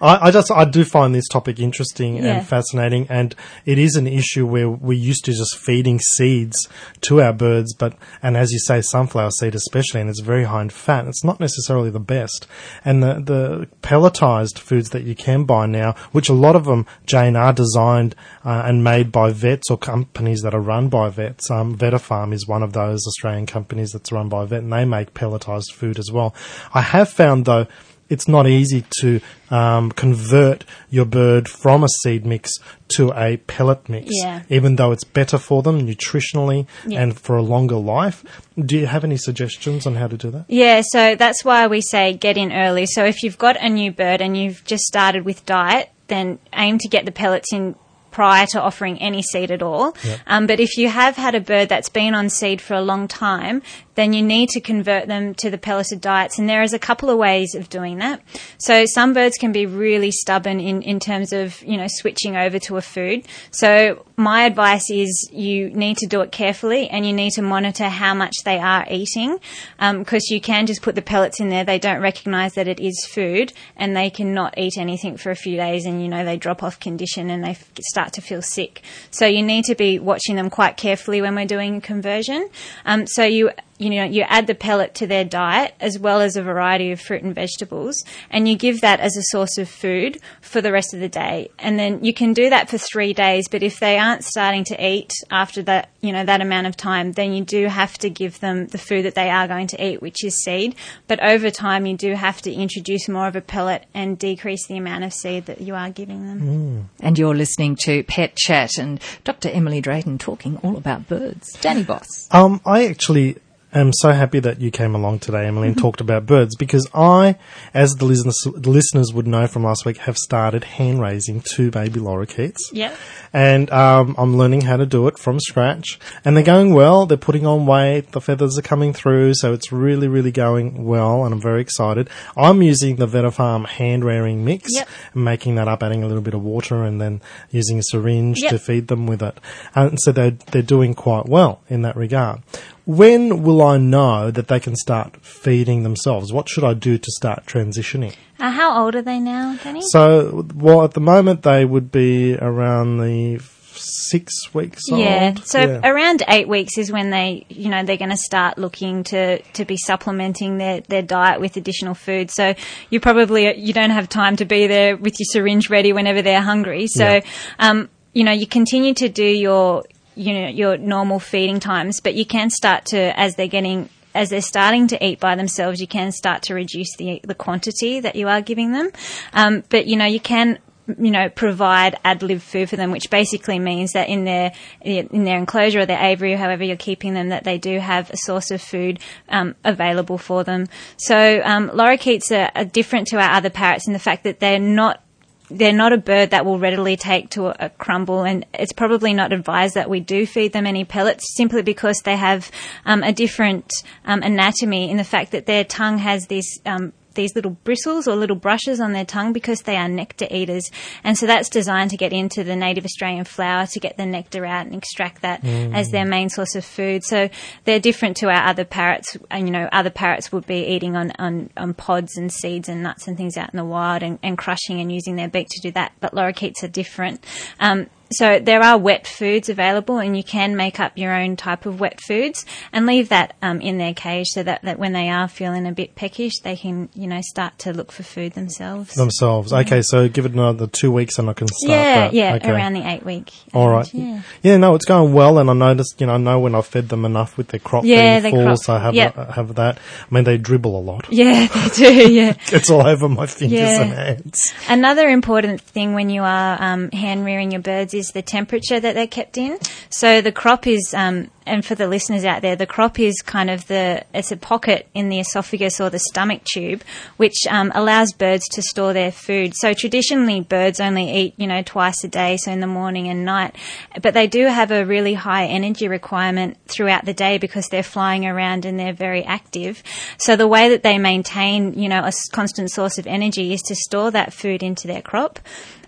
I, 0.00 0.28
I 0.28 0.30
just 0.30 0.50
I 0.50 0.64
do 0.64 0.84
find 0.84 1.14
this 1.14 1.28
topic 1.28 1.58
interesting 1.58 2.16
Yeah. 2.16 2.38
and 2.38 2.46
fascinating, 2.46 3.06
and 3.08 3.34
it 3.64 3.78
is 3.78 3.96
an 3.96 4.06
issue 4.06 4.46
where 4.46 4.68
we're 4.68 4.92
used 4.98 5.24
to 5.26 5.32
just 5.32 5.56
feeding 5.58 5.98
seeds 5.98 6.56
to 7.02 7.20
our 7.20 7.32
birds, 7.32 7.74
but 7.74 7.96
and 8.22 8.36
as 8.36 8.50
you 8.52 8.58
say, 8.58 8.80
sunflower 8.80 9.30
seed 9.32 9.54
especially, 9.54 10.00
and 10.00 10.10
it's 10.10 10.20
very 10.20 10.44
high 10.44 10.62
in 10.62 10.70
fat. 10.70 11.06
It's 11.06 11.24
not 11.24 11.40
necessarily 11.40 11.90
the 11.90 12.00
best, 12.00 12.46
and 12.84 13.02
the 13.02 13.14
the 13.24 13.68
pelletized 13.82 14.58
foods 14.58 14.90
that 14.90 15.02
you 15.04 15.14
can 15.14 15.44
buy 15.44 15.66
now, 15.66 15.94
which 16.12 16.28
a 16.28 16.32
lot 16.34 16.56
of 16.56 16.64
them, 16.64 16.86
Jane, 17.06 17.36
are 17.36 17.52
designed 17.52 18.14
uh, 18.44 18.62
and 18.64 18.82
made 18.84 19.12
by 19.12 19.30
vets 19.32 19.70
or 19.70 19.78
companies 19.78 20.40
that 20.42 20.54
are 20.54 20.60
run 20.60 20.88
by 20.88 21.08
vets. 21.08 21.50
Um, 21.50 21.76
Vetafarm 21.76 22.32
is 22.32 22.46
one 22.46 22.62
of 22.62 22.72
those 22.72 23.06
Australian 23.06 23.46
companies 23.46 23.90
that's 23.92 24.12
run 24.12 24.28
by 24.28 24.42
a 24.42 24.46
vet, 24.46 24.62
and 24.62 24.72
they 24.72 24.84
make 24.84 25.14
pelletized 25.14 25.63
food 25.70 25.98
as 25.98 26.10
well. 26.12 26.34
I 26.72 26.80
have 26.80 27.08
found 27.10 27.44
though 27.44 27.66
it's 28.10 28.28
not 28.28 28.46
easy 28.46 28.84
to 29.00 29.18
um, 29.50 29.90
convert 29.90 30.64
your 30.90 31.06
bird 31.06 31.48
from 31.48 31.82
a 31.82 31.88
seed 31.88 32.26
mix 32.26 32.50
to 32.88 33.10
a 33.16 33.38
pellet 33.38 33.88
mix, 33.88 34.10
Yeah. 34.10 34.42
even 34.50 34.76
though 34.76 34.92
it's 34.92 35.04
better 35.04 35.38
for 35.38 35.62
them 35.62 35.86
nutritionally 35.86 36.66
Yeah. 36.86 37.00
and 37.02 37.18
for 37.18 37.36
a 37.36 37.42
longer 37.42 37.76
life. 37.76 38.22
Do 38.62 38.76
you 38.76 38.86
have 38.86 39.04
any 39.04 39.16
suggestions 39.16 39.86
on 39.86 39.94
how 39.94 40.06
to 40.08 40.18
do 40.18 40.30
that? 40.32 40.44
Yeah, 40.48 40.82
so 40.84 41.14
that's 41.14 41.44
why 41.46 41.66
we 41.66 41.80
say 41.80 42.12
get 42.12 42.36
in 42.36 42.52
early. 42.52 42.84
So 42.86 43.04
if 43.06 43.22
you've 43.22 43.38
got 43.38 43.56
a 43.60 43.70
new 43.70 43.90
bird 43.90 44.20
and 44.20 44.36
you've 44.36 44.62
just 44.66 44.84
started 44.84 45.24
with 45.24 45.44
diet, 45.46 45.90
then 46.08 46.38
aim 46.54 46.76
to 46.80 46.88
get 46.88 47.06
the 47.06 47.12
pellets 47.12 47.52
in 47.54 47.74
prior 48.10 48.46
to 48.46 48.60
offering 48.62 48.96
any 49.00 49.22
seed 49.22 49.50
at 49.50 49.60
all. 49.62 49.96
Um, 50.28 50.46
but 50.46 50.60
if 50.60 50.76
you 50.76 50.88
have 50.88 51.16
had 51.16 51.34
a 51.34 51.40
bird 51.40 51.68
that's 51.68 51.88
been 51.88 52.14
on 52.14 52.28
seed 52.28 52.60
for 52.60 52.74
a 52.74 52.80
long 52.82 53.08
time, 53.08 53.60
then 53.94 54.12
you 54.12 54.22
need 54.22 54.48
to 54.50 54.60
convert 54.60 55.06
them 55.06 55.34
to 55.36 55.50
the 55.50 55.58
pelleted 55.58 56.00
diets. 56.00 56.38
And 56.38 56.48
there 56.48 56.62
is 56.62 56.72
a 56.72 56.78
couple 56.78 57.10
of 57.10 57.18
ways 57.18 57.54
of 57.54 57.68
doing 57.68 57.98
that. 57.98 58.20
So 58.58 58.84
some 58.86 59.12
birds 59.12 59.36
can 59.36 59.52
be 59.52 59.66
really 59.66 60.10
stubborn 60.10 60.60
in, 60.60 60.82
in 60.82 61.00
terms 61.00 61.32
of, 61.32 61.62
you 61.62 61.76
know, 61.76 61.86
switching 61.88 62.36
over 62.36 62.58
to 62.60 62.76
a 62.76 62.82
food. 62.82 63.26
So 63.50 64.04
my 64.16 64.44
advice 64.44 64.90
is 64.90 65.28
you 65.32 65.70
need 65.70 65.96
to 65.98 66.06
do 66.06 66.20
it 66.20 66.32
carefully 66.32 66.88
and 66.88 67.06
you 67.06 67.12
need 67.12 67.32
to 67.32 67.42
monitor 67.42 67.88
how 67.88 68.14
much 68.14 68.34
they 68.44 68.58
are 68.58 68.86
eating 68.88 69.38
because 69.78 70.30
you 70.30 70.40
can 70.40 70.66
just 70.66 70.82
put 70.82 70.94
the 70.94 71.02
pellets 71.02 71.40
in 71.40 71.48
there. 71.48 71.64
They 71.64 71.78
don't 71.78 72.00
recognize 72.00 72.54
that 72.54 72.68
it 72.68 72.80
is 72.80 73.04
food 73.04 73.52
and 73.76 73.96
they 73.96 74.10
cannot 74.10 74.58
eat 74.58 74.78
anything 74.78 75.16
for 75.16 75.30
a 75.30 75.36
few 75.36 75.56
days 75.56 75.84
and, 75.84 76.02
you 76.02 76.08
know, 76.08 76.24
they 76.24 76.36
drop 76.36 76.62
off 76.62 76.78
condition 76.78 77.30
and 77.30 77.44
they 77.44 77.50
f- 77.50 77.70
start 77.80 78.12
to 78.14 78.20
feel 78.20 78.42
sick. 78.42 78.82
So 79.10 79.26
you 79.26 79.42
need 79.42 79.64
to 79.64 79.74
be 79.74 79.98
watching 79.98 80.36
them 80.36 80.50
quite 80.50 80.76
carefully 80.76 81.20
when 81.20 81.34
we're 81.34 81.46
doing 81.46 81.80
conversion. 81.80 82.48
Um, 82.84 83.06
so 83.06 83.24
you 83.24 83.50
you 83.78 83.90
know, 83.90 84.04
you 84.04 84.22
add 84.22 84.46
the 84.46 84.54
pellet 84.54 84.94
to 84.94 85.06
their 85.06 85.24
diet 85.24 85.74
as 85.80 85.98
well 85.98 86.20
as 86.20 86.36
a 86.36 86.42
variety 86.42 86.92
of 86.92 87.00
fruit 87.00 87.22
and 87.22 87.34
vegetables, 87.34 88.04
and 88.30 88.48
you 88.48 88.56
give 88.56 88.80
that 88.80 89.00
as 89.00 89.16
a 89.16 89.22
source 89.24 89.58
of 89.58 89.68
food 89.68 90.18
for 90.40 90.60
the 90.60 90.72
rest 90.72 90.94
of 90.94 91.00
the 91.00 91.08
day. 91.08 91.50
And 91.58 91.78
then 91.78 92.04
you 92.04 92.14
can 92.14 92.32
do 92.32 92.50
that 92.50 92.70
for 92.70 92.78
three 92.78 93.12
days, 93.12 93.48
but 93.48 93.62
if 93.62 93.80
they 93.80 93.98
aren't 93.98 94.24
starting 94.24 94.64
to 94.64 94.86
eat 94.86 95.12
after 95.30 95.62
that, 95.62 95.90
you 96.00 96.12
know, 96.12 96.24
that 96.24 96.40
amount 96.40 96.66
of 96.66 96.76
time, 96.76 97.12
then 97.12 97.32
you 97.32 97.44
do 97.44 97.66
have 97.66 97.98
to 97.98 98.10
give 98.10 98.40
them 98.40 98.68
the 98.68 98.78
food 98.78 99.04
that 99.04 99.14
they 99.14 99.30
are 99.30 99.48
going 99.48 99.66
to 99.68 99.84
eat, 99.84 100.00
which 100.00 100.24
is 100.24 100.42
seed. 100.44 100.76
But 101.08 101.22
over 101.22 101.50
time, 101.50 101.86
you 101.86 101.96
do 101.96 102.14
have 102.14 102.42
to 102.42 102.52
introduce 102.52 103.08
more 103.08 103.26
of 103.26 103.36
a 103.36 103.40
pellet 103.40 103.86
and 103.92 104.18
decrease 104.18 104.66
the 104.66 104.76
amount 104.76 105.04
of 105.04 105.12
seed 105.12 105.46
that 105.46 105.60
you 105.60 105.74
are 105.74 105.90
giving 105.90 106.26
them. 106.26 106.90
and 107.00 107.18
you're 107.18 107.34
listening 107.34 107.76
to 107.76 108.02
Pet 108.04 108.36
Chat 108.36 108.78
and 108.78 109.00
Dr. 109.24 109.48
Emily 109.48 109.80
Drayton 109.80 110.18
talking 110.18 110.58
all 110.58 110.76
about 110.76 111.08
birds. 111.08 111.52
Danny 111.60 111.82
Boss. 111.82 112.28
Um, 112.30 112.60
I 112.64 112.86
actually 112.86 113.36
am 113.74 113.92
so 113.92 114.12
happy 114.12 114.38
that 114.40 114.60
you 114.60 114.70
came 114.70 114.94
along 114.94 115.18
today, 115.20 115.46
Emily, 115.46 115.68
and 115.68 115.76
talked 115.76 116.00
about 116.00 116.26
birds 116.26 116.54
because 116.56 116.88
I, 116.94 117.36
as 117.72 117.92
the 117.94 118.04
listeners, 118.04 118.36
the 118.56 118.70
listeners 118.70 119.12
would 119.12 119.26
know 119.26 119.46
from 119.46 119.64
last 119.64 119.84
week, 119.84 119.96
have 119.98 120.16
started 120.16 120.64
hand 120.64 121.00
raising 121.00 121.40
two 121.40 121.70
baby 121.70 122.00
lorikeets. 122.00 122.58
Yep. 122.72 122.96
And 123.32 123.70
um, 123.72 124.14
I'm 124.16 124.36
learning 124.36 124.60
how 124.62 124.76
to 124.76 124.86
do 124.86 125.08
it 125.08 125.18
from 125.18 125.40
scratch. 125.40 125.98
And 126.24 126.36
they're 126.36 126.44
going 126.44 126.72
well. 126.72 127.04
They're 127.06 127.16
putting 127.18 127.46
on 127.46 127.66
weight. 127.66 128.12
The 128.12 128.20
feathers 128.20 128.56
are 128.58 128.62
coming 128.62 128.92
through. 128.92 129.34
So 129.34 129.52
it's 129.52 129.72
really, 129.72 130.06
really 130.08 130.30
going 130.30 130.84
well. 130.84 131.24
And 131.24 131.34
I'm 131.34 131.40
very 131.40 131.60
excited. 131.60 132.08
I'm 132.36 132.62
using 132.62 132.96
the 132.96 133.06
Vetafarm 133.08 133.66
hand 133.66 134.04
rearing 134.04 134.44
mix, 134.44 134.70
Yep. 134.72 134.88
and 135.14 135.24
making 135.24 135.56
that 135.56 135.66
up, 135.68 135.82
adding 135.82 136.02
a 136.02 136.06
little 136.06 136.22
bit 136.22 136.34
of 136.34 136.42
water, 136.42 136.84
and 136.84 137.00
then 137.00 137.20
using 137.50 137.78
a 137.78 137.82
syringe 137.82 138.40
Yep. 138.42 138.50
to 138.52 138.58
feed 138.58 138.88
them 138.88 139.06
with 139.06 139.22
it. 139.22 139.38
And 139.74 139.98
so 140.00 140.12
they're, 140.12 140.30
they're 140.52 140.62
doing 140.62 140.94
quite 140.94 141.26
well 141.26 141.60
in 141.68 141.82
that 141.82 141.96
regard. 141.96 142.40
When 142.86 143.42
will 143.42 143.62
I 143.62 143.78
know 143.78 144.30
that 144.30 144.48
they 144.48 144.60
can 144.60 144.76
start 144.76 145.16
feeding 145.24 145.84
themselves? 145.84 146.32
What 146.32 146.48
should 146.48 146.64
I 146.64 146.74
do 146.74 146.98
to 146.98 147.10
start 147.12 147.46
transitioning? 147.46 148.14
Uh, 148.38 148.50
how 148.50 148.84
old 148.84 148.94
are 148.94 149.02
they 149.02 149.18
now, 149.18 149.58
Danny? 149.62 149.80
So, 149.90 150.46
well, 150.54 150.84
at 150.84 150.92
the 150.92 151.00
moment 151.00 151.42
they 151.42 151.64
would 151.64 151.90
be 151.90 152.36
around 152.36 152.98
the 152.98 153.40
six 153.76 154.52
weeks 154.54 154.82
Yeah. 154.88 155.32
old. 155.34 155.46
So 155.46 155.60
Yeah. 155.60 155.80
around 155.82 156.22
eight 156.28 156.46
weeks 156.46 156.76
is 156.78 156.92
when 156.92 157.10
they, 157.10 157.46
you 157.48 157.70
know, 157.70 157.82
they're 157.84 157.96
going 157.96 158.10
to 158.10 158.16
start 158.16 158.58
looking 158.58 159.02
to, 159.04 159.40
to 159.40 159.64
be 159.64 159.76
supplementing 159.76 160.58
their, 160.58 160.80
their 160.82 161.02
diet 161.02 161.40
with 161.40 161.56
additional 161.56 161.94
food. 161.94 162.30
So 162.30 162.54
you 162.90 163.00
probably, 163.00 163.58
you 163.58 163.72
don't 163.72 163.90
have 163.90 164.08
time 164.08 164.36
to 164.36 164.44
be 164.44 164.66
there 164.66 164.96
with 164.96 165.14
your 165.18 165.26
syringe 165.32 165.70
ready 165.70 165.92
whenever 165.92 166.22
they're 166.22 166.42
hungry. 166.42 166.86
So, 166.86 167.04
Yeah. 167.04 167.20
um, 167.58 167.88
you 168.12 168.24
know, 168.24 168.32
you 168.32 168.46
continue 168.46 168.94
to 168.94 169.08
do 169.08 169.24
your, 169.24 169.82
you 170.16 170.32
know, 170.32 170.48
your 170.48 170.76
normal 170.76 171.18
feeding 171.18 171.60
times, 171.60 172.00
but 172.00 172.14
you 172.14 172.24
can 172.24 172.50
start 172.50 172.86
to, 172.86 173.18
as 173.18 173.36
they're 173.36 173.46
getting 173.48 173.88
as 174.14 174.30
they're 174.30 174.40
starting 174.40 174.86
to 174.86 175.04
eat 175.04 175.18
by 175.18 175.34
themselves, 175.34 175.80
you 175.80 175.88
can 175.88 176.12
start 176.12 176.42
to 176.42 176.54
reduce 176.54 176.96
the 176.96 177.20
the 177.24 177.34
quantity 177.34 178.00
that 178.00 178.16
you 178.16 178.28
are 178.28 178.40
giving 178.40 178.72
them. 178.72 178.90
Um, 179.32 179.64
but 179.68 179.86
you 179.86 179.96
know, 179.96 180.06
you 180.06 180.20
can 180.20 180.58
you 180.98 181.10
know 181.10 181.28
provide 181.30 181.98
ad 182.04 182.22
lib 182.22 182.40
food 182.40 182.70
for 182.70 182.76
them, 182.76 182.90
which 182.90 183.10
basically 183.10 183.58
means 183.58 183.92
that 183.92 184.08
in 184.08 184.24
their 184.24 184.52
in 184.80 185.24
their 185.24 185.38
enclosure 185.38 185.80
or 185.80 185.86
their 185.86 186.02
aviary, 186.02 186.34
however 186.34 186.64
you're 186.64 186.76
keeping 186.76 187.14
them, 187.14 187.30
that 187.30 187.44
they 187.44 187.58
do 187.58 187.78
have 187.78 188.10
a 188.10 188.16
source 188.18 188.50
of 188.50 188.62
food 188.62 189.00
um, 189.28 189.54
available 189.64 190.18
for 190.18 190.44
them. 190.44 190.66
So 190.96 191.42
um, 191.44 191.70
lorikeets 191.70 192.30
are, 192.30 192.50
are 192.54 192.64
different 192.64 193.08
to 193.08 193.16
our 193.18 193.32
other 193.32 193.50
parrots 193.50 193.86
in 193.86 193.92
the 193.92 193.98
fact 193.98 194.24
that 194.24 194.40
they're 194.40 194.58
not 194.60 195.03
they're 195.50 195.72
not 195.72 195.92
a 195.92 195.98
bird 195.98 196.30
that 196.30 196.44
will 196.46 196.58
readily 196.58 196.96
take 196.96 197.30
to 197.30 197.48
a, 197.48 197.56
a 197.66 197.70
crumble, 197.70 198.22
and 198.22 198.46
it's 198.54 198.72
probably 198.72 199.12
not 199.12 199.32
advised 199.32 199.74
that 199.74 199.90
we 199.90 200.00
do 200.00 200.26
feed 200.26 200.52
them 200.52 200.66
any 200.66 200.84
pellets 200.84 201.34
simply 201.36 201.62
because 201.62 202.00
they 202.04 202.16
have 202.16 202.50
um, 202.84 203.02
a 203.02 203.12
different 203.12 203.72
um, 204.04 204.22
anatomy 204.22 204.90
in 204.90 204.96
the 204.96 205.04
fact 205.04 205.32
that 205.32 205.46
their 205.46 205.64
tongue 205.64 205.98
has 205.98 206.26
this. 206.26 206.60
Um, 206.64 206.92
these 207.14 207.34
little 207.34 207.52
bristles 207.64 208.06
or 208.06 208.16
little 208.16 208.36
brushes 208.36 208.80
on 208.80 208.92
their 208.92 209.04
tongue 209.04 209.32
because 209.32 209.62
they 209.62 209.76
are 209.76 209.88
nectar 209.88 210.26
eaters. 210.30 210.70
And 211.02 211.16
so 211.16 211.26
that's 211.26 211.48
designed 211.48 211.90
to 211.90 211.96
get 211.96 212.12
into 212.12 212.44
the 212.44 212.56
native 212.56 212.84
Australian 212.84 213.24
flower 213.24 213.66
to 213.66 213.80
get 213.80 213.96
the 213.96 214.06
nectar 214.06 214.44
out 214.44 214.66
and 214.66 214.74
extract 214.74 215.22
that 215.22 215.44
as 215.44 215.90
their 215.90 216.04
main 216.04 216.28
source 216.28 216.54
of 216.54 216.64
food. 216.64 217.04
So 217.04 217.28
they're 217.64 217.80
different 217.80 218.16
to 218.18 218.28
our 218.28 218.46
other 218.46 218.64
parrots. 218.64 219.16
And, 219.30 219.46
you 219.46 219.52
know, 219.52 219.68
other 219.72 219.90
parrots 219.90 220.32
would 220.32 220.46
be 220.46 220.66
eating 220.66 220.96
on, 220.96 221.12
on, 221.18 221.50
on 221.56 221.74
pods 221.74 222.16
and 222.16 222.32
seeds 222.32 222.68
and 222.68 222.82
nuts 222.82 223.06
and 223.08 223.16
things 223.16 223.36
out 223.36 223.52
in 223.52 223.56
the 223.56 223.64
wild 223.64 224.02
and, 224.02 224.18
and 224.22 224.38
crushing 224.38 224.80
and 224.80 224.92
using 224.92 225.16
their 225.16 225.28
beak 225.28 225.48
to 225.50 225.60
do 225.60 225.70
that. 225.72 225.92
But 226.00 226.14
lorikeets 226.14 226.62
are 226.62 226.68
different. 226.68 227.24
Um, 227.60 227.88
so 228.14 228.38
there 228.38 228.62
are 228.62 228.78
wet 228.78 229.06
foods 229.06 229.48
available, 229.48 229.98
and 229.98 230.16
you 230.16 230.22
can 230.24 230.56
make 230.56 230.80
up 230.80 230.92
your 230.96 231.12
own 231.14 231.36
type 231.36 231.66
of 231.66 231.80
wet 231.80 232.00
foods 232.00 232.44
and 232.72 232.86
leave 232.86 233.08
that 233.10 233.36
um, 233.42 233.60
in 233.60 233.78
their 233.78 233.94
cage 233.94 234.28
so 234.28 234.42
that, 234.42 234.62
that 234.62 234.78
when 234.78 234.92
they 234.92 235.08
are 235.10 235.28
feeling 235.28 235.66
a 235.66 235.72
bit 235.72 235.94
peckish, 235.94 236.38
they 236.40 236.56
can 236.56 236.88
you 236.94 237.06
know 237.06 237.20
start 237.22 237.58
to 237.60 237.72
look 237.72 237.92
for 237.92 238.02
food 238.02 238.32
themselves. 238.32 238.94
Themselves. 238.94 239.52
Okay, 239.52 239.82
so 239.82 240.08
give 240.08 240.24
it 240.26 240.32
another 240.32 240.66
two 240.66 240.90
weeks 240.92 241.18
and 241.18 241.28
I 241.28 241.32
can 241.32 241.48
start 241.48 241.70
yeah, 241.70 241.94
that. 242.00 242.12
yeah, 242.12 242.34
Okay. 242.34 242.50
around 242.50 242.74
the 242.74 242.88
eight 242.88 243.04
week. 243.04 243.32
All 243.52 243.68
age, 243.68 243.74
right. 243.74 243.94
Yeah. 243.94 244.22
Yeah, 244.42 244.56
no, 244.56 244.74
it's 244.74 244.84
going 244.84 245.12
well, 245.12 245.38
and 245.38 245.48
I 245.50 245.52
noticed, 245.54 246.00
you 246.00 246.06
know, 246.06 246.14
I 246.14 246.18
know 246.18 246.38
when 246.40 246.54
I've 246.54 246.66
fed 246.66 246.88
them 246.88 247.04
enough 247.04 247.36
with 247.36 247.48
their 247.48 247.60
crop 247.60 247.84
Yeah, 247.84 248.20
being 248.20 248.34
full, 248.34 248.44
crop, 248.44 248.58
so 248.58 248.74
I 248.74 248.78
have 248.78 248.94
yep. 248.94 249.14
have 249.30 249.54
that. 249.56 249.78
I 249.78 250.14
mean, 250.14 250.24
they 250.24 250.36
dribble 250.38 250.76
a 250.78 250.80
lot. 250.80 251.06
Yeah, 251.10 251.46
they 251.46 251.68
do. 251.70 252.12
Yeah. 252.12 252.34
It's 252.52 252.70
all 252.70 252.86
over 252.86 253.08
my 253.08 253.26
fingers 253.26 253.58
Yeah. 253.60 253.82
and 253.82 253.92
hands. 253.92 254.54
Another 254.68 255.08
important 255.08 255.60
thing 255.60 255.94
when 255.94 256.08
you 256.10 256.22
are 256.22 256.56
um, 256.62 256.90
hand 256.92 257.24
rearing 257.24 257.50
your 257.50 257.60
birds 257.62 257.94
is 257.94 258.03
the 258.12 258.22
temperature 258.22 258.80
that 258.80 258.94
they're 258.94 259.06
kept 259.06 259.38
in. 259.38 259.58
So 259.90 260.20
the 260.20 260.32
crop 260.32 260.66
is, 260.66 260.94
um, 260.94 261.30
and 261.46 261.64
for 261.64 261.74
the 261.74 261.86
listeners 261.86 262.24
out 262.24 262.42
there, 262.42 262.56
the 262.56 262.66
crop 262.66 262.98
is 262.98 263.20
kind 263.20 263.50
of 263.50 263.66
the 263.66 264.04
it's 264.14 264.32
a 264.32 264.36
pocket 264.36 264.88
in 264.94 265.08
the 265.08 265.20
esophagus 265.20 265.80
or 265.80 265.90
the 265.90 265.98
stomach 265.98 266.42
tube, 266.44 266.82
which 267.16 267.36
um, 267.48 267.70
allows 267.74 268.12
birds 268.12 268.48
to 268.52 268.62
store 268.62 268.92
their 268.92 269.12
food. 269.12 269.54
So 269.54 269.74
traditionally, 269.74 270.40
birds 270.40 270.80
only 270.80 271.10
eat 271.14 271.34
you 271.36 271.46
know 271.46 271.62
twice 271.62 272.02
a 272.04 272.08
day, 272.08 272.36
so 272.36 272.50
in 272.50 272.60
the 272.60 272.66
morning 272.66 273.08
and 273.08 273.24
night, 273.24 273.54
but 274.00 274.14
they 274.14 274.26
do 274.26 274.46
have 274.46 274.70
a 274.70 274.84
really 274.84 275.14
high 275.14 275.46
energy 275.46 275.88
requirement 275.88 276.56
throughout 276.66 277.04
the 277.04 277.14
day 277.14 277.38
because 277.38 277.68
they're 277.68 277.82
flying 277.82 278.26
around 278.26 278.64
and 278.64 278.78
they're 278.78 278.92
very 278.92 279.22
active. 279.24 279.82
So 280.18 280.36
the 280.36 280.48
way 280.48 280.70
that 280.70 280.82
they 280.82 280.98
maintain 280.98 281.74
you 281.74 281.88
know 281.88 282.04
a 282.04 282.12
constant 282.32 282.70
source 282.70 282.98
of 282.98 283.06
energy 283.06 283.52
is 283.52 283.62
to 283.62 283.74
store 283.74 284.10
that 284.12 284.32
food 284.32 284.62
into 284.62 284.86
their 284.86 285.02
crop. 285.02 285.38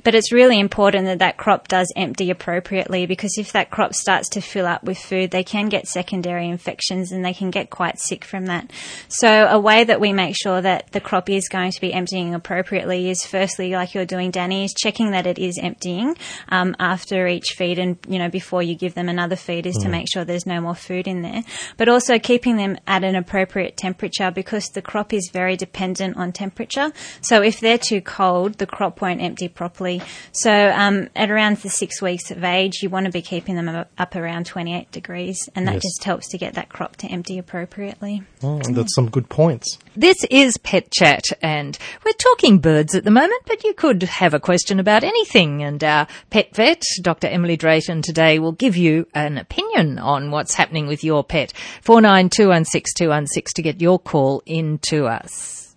But 0.07 0.15
it's 0.15 0.31
really 0.31 0.61
important 0.61 1.07
that 1.07 1.19
that 1.19 1.37
crop 1.37 1.67
does 1.67 1.93
empty 1.97 2.31
appropriately 2.31 3.07
because 3.07 3.37
if 3.39 3.51
that 3.51 3.73
crop 3.73 3.93
starts 3.93 4.29
to 4.29 4.41
fill 4.41 4.65
up 4.65 4.85
with 4.85 4.99
food, 4.99 5.33
they 5.33 5.43
can 5.43 5.69
get 5.69 5.89
secondary 5.89 6.49
infections 6.49 7.11
and 7.11 7.25
they 7.25 7.35
can 7.35 7.51
get 7.51 7.71
quite 7.71 7.99
sick 7.99 8.25
from 8.25 8.47
that. 8.47 8.71
So 9.09 9.49
a 9.51 9.59
way 9.59 9.83
that 9.83 10.01
we 10.01 10.13
make 10.13 10.37
sure 10.41 10.61
that 10.61 10.93
the 10.93 11.01
crop 11.01 11.29
is 11.29 11.49
going 11.49 11.73
to 11.73 11.81
be 11.81 11.93
emptying 11.93 12.37
appropriately 12.37 13.11
is 13.11 13.27
firstly, 13.27 13.73
like 13.73 13.95
you're 13.95 14.07
doing, 14.07 14.31
Danny, 14.31 14.65
is 14.65 14.75
checking 14.75 15.11
that 15.11 15.27
it 15.27 15.41
is 15.41 15.59
emptying 15.59 16.17
um, 16.51 16.77
after 16.79 17.27
each 17.27 17.55
feed 17.57 17.81
and 17.81 17.99
you 18.09 18.21
know 18.21 18.29
before 18.29 18.63
you 18.63 18.77
give 18.77 18.95
them 18.95 19.09
another 19.09 19.35
feed 19.35 19.67
is 19.67 19.77
to 19.79 19.89
make 19.89 20.07
sure 20.09 20.25
there's 20.25 20.47
no 20.47 20.61
more 20.61 20.77
food 20.77 21.09
in 21.09 21.23
there. 21.23 21.43
But 21.79 21.89
also 21.89 22.21
keeping 22.21 22.59
them 22.59 22.79
at 22.87 23.03
an 23.03 23.17
appropriate 23.17 23.77
temperature 23.77 24.31
because 24.31 24.69
the 24.69 24.83
crop 24.83 25.13
is 25.13 25.31
very 25.33 25.57
dependent 25.57 26.17
on 26.17 26.31
temperature. 26.31 26.93
So 27.23 27.43
if 27.43 27.59
they're 27.59 27.77
too 27.77 28.03
cold, 28.03 28.59
the 28.59 28.67
crop 28.67 29.03
won't 29.03 29.21
empty 29.21 29.49
properly. 29.49 29.96
So 30.33 30.51
um, 30.75 31.09
at 31.17 31.31
around 31.31 31.59
the 31.59 31.71
six 31.71 32.01
weeks 32.03 32.31
of 32.31 32.45
age, 32.45 32.83
you 32.83 32.89
want 32.91 33.07
to 33.07 33.13
be 33.13 33.23
keeping 33.23 33.57
them 33.57 33.69
up- 33.69 33.91
up 33.99 34.15
around 34.17 34.47
28 34.47 34.91
degrees, 34.93 35.39
and 35.55 35.67
that 35.67 35.75
Yes. 35.75 35.83
just 35.83 36.05
helps 36.05 36.29
to 36.29 36.39
get 36.39 36.55
that 36.55 36.69
crop 36.69 36.97
to 36.97 37.07
empty 37.09 37.39
appropriately. 37.39 38.23
Oh, 38.43 38.59
that's 38.59 38.95
some 38.95 39.09
good 39.11 39.29
points. 39.29 39.79
This 39.97 40.17
is 40.31 40.59
Pet 40.59 40.91
Chat, 40.93 41.25
and 41.43 41.79
we're 42.05 42.13
talking 42.13 42.59
birds 42.59 42.95
at 42.95 43.05
the 43.05 43.11
moment, 43.11 43.43
but 43.47 43.65
you 43.65 43.73
could 43.75 44.03
have 44.03 44.35
a 44.35 44.41
question 44.41 44.79
about 44.79 45.05
anything. 45.05 45.63
And 45.63 45.83
our 45.83 46.07
pet 46.31 46.55
vet, 46.55 46.83
Dr. 47.03 47.29
Emily 47.29 47.57
Drayton, 47.57 48.03
today 48.03 48.39
will 48.39 48.53
give 48.53 48.77
you 48.77 49.07
an 49.15 49.39
opinion 49.39 49.99
on 49.99 50.31
what's 50.31 50.55
happening 50.55 50.87
with 50.87 51.03
your 51.03 51.25
pet. 51.25 51.53
49216216 51.85 53.53
to 53.55 53.63
get 53.63 53.81
your 53.81 53.99
call 53.99 54.43
into 54.47 55.07
us. 55.07 55.75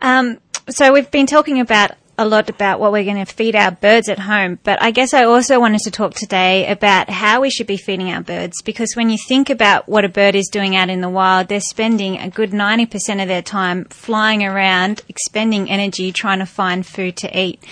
Um, 0.00 0.38
so 0.68 0.92
we've 0.92 1.10
been 1.10 1.26
talking 1.26 1.60
about 1.60 1.92
a 2.18 2.26
lot 2.26 2.50
about 2.50 2.78
what 2.78 2.92
we're 2.92 3.04
going 3.04 3.24
to 3.24 3.32
feed 3.32 3.56
our 3.56 3.70
birds 3.70 4.08
at 4.08 4.18
home, 4.18 4.58
but 4.64 4.80
I 4.82 4.90
guess 4.90 5.14
I 5.14 5.24
also 5.24 5.58
wanted 5.58 5.80
to 5.80 5.90
talk 5.90 6.14
today 6.14 6.70
about 6.70 7.08
how 7.08 7.40
we 7.40 7.50
should 7.50 7.66
be 7.66 7.78
feeding 7.78 8.10
our 8.10 8.20
birds 8.20 8.60
because 8.62 8.94
when 8.94 9.08
you 9.08 9.16
think 9.16 9.48
about 9.48 9.88
what 9.88 10.04
a 10.04 10.08
bird 10.08 10.34
is 10.34 10.48
doing 10.48 10.76
out 10.76 10.90
in 10.90 11.00
the 11.00 11.08
wild, 11.08 11.48
they're 11.48 11.60
spending 11.60 12.18
a 12.18 12.28
good 12.28 12.50
90% 12.50 13.22
of 13.22 13.28
their 13.28 13.42
time 13.42 13.86
flying 13.86 14.44
around, 14.44 15.02
expending 15.08 15.70
energy 15.70 16.12
trying 16.12 16.40
to 16.40 16.46
find 16.46 16.86
food 16.86 17.16
to 17.16 17.38
eat. 17.38 17.62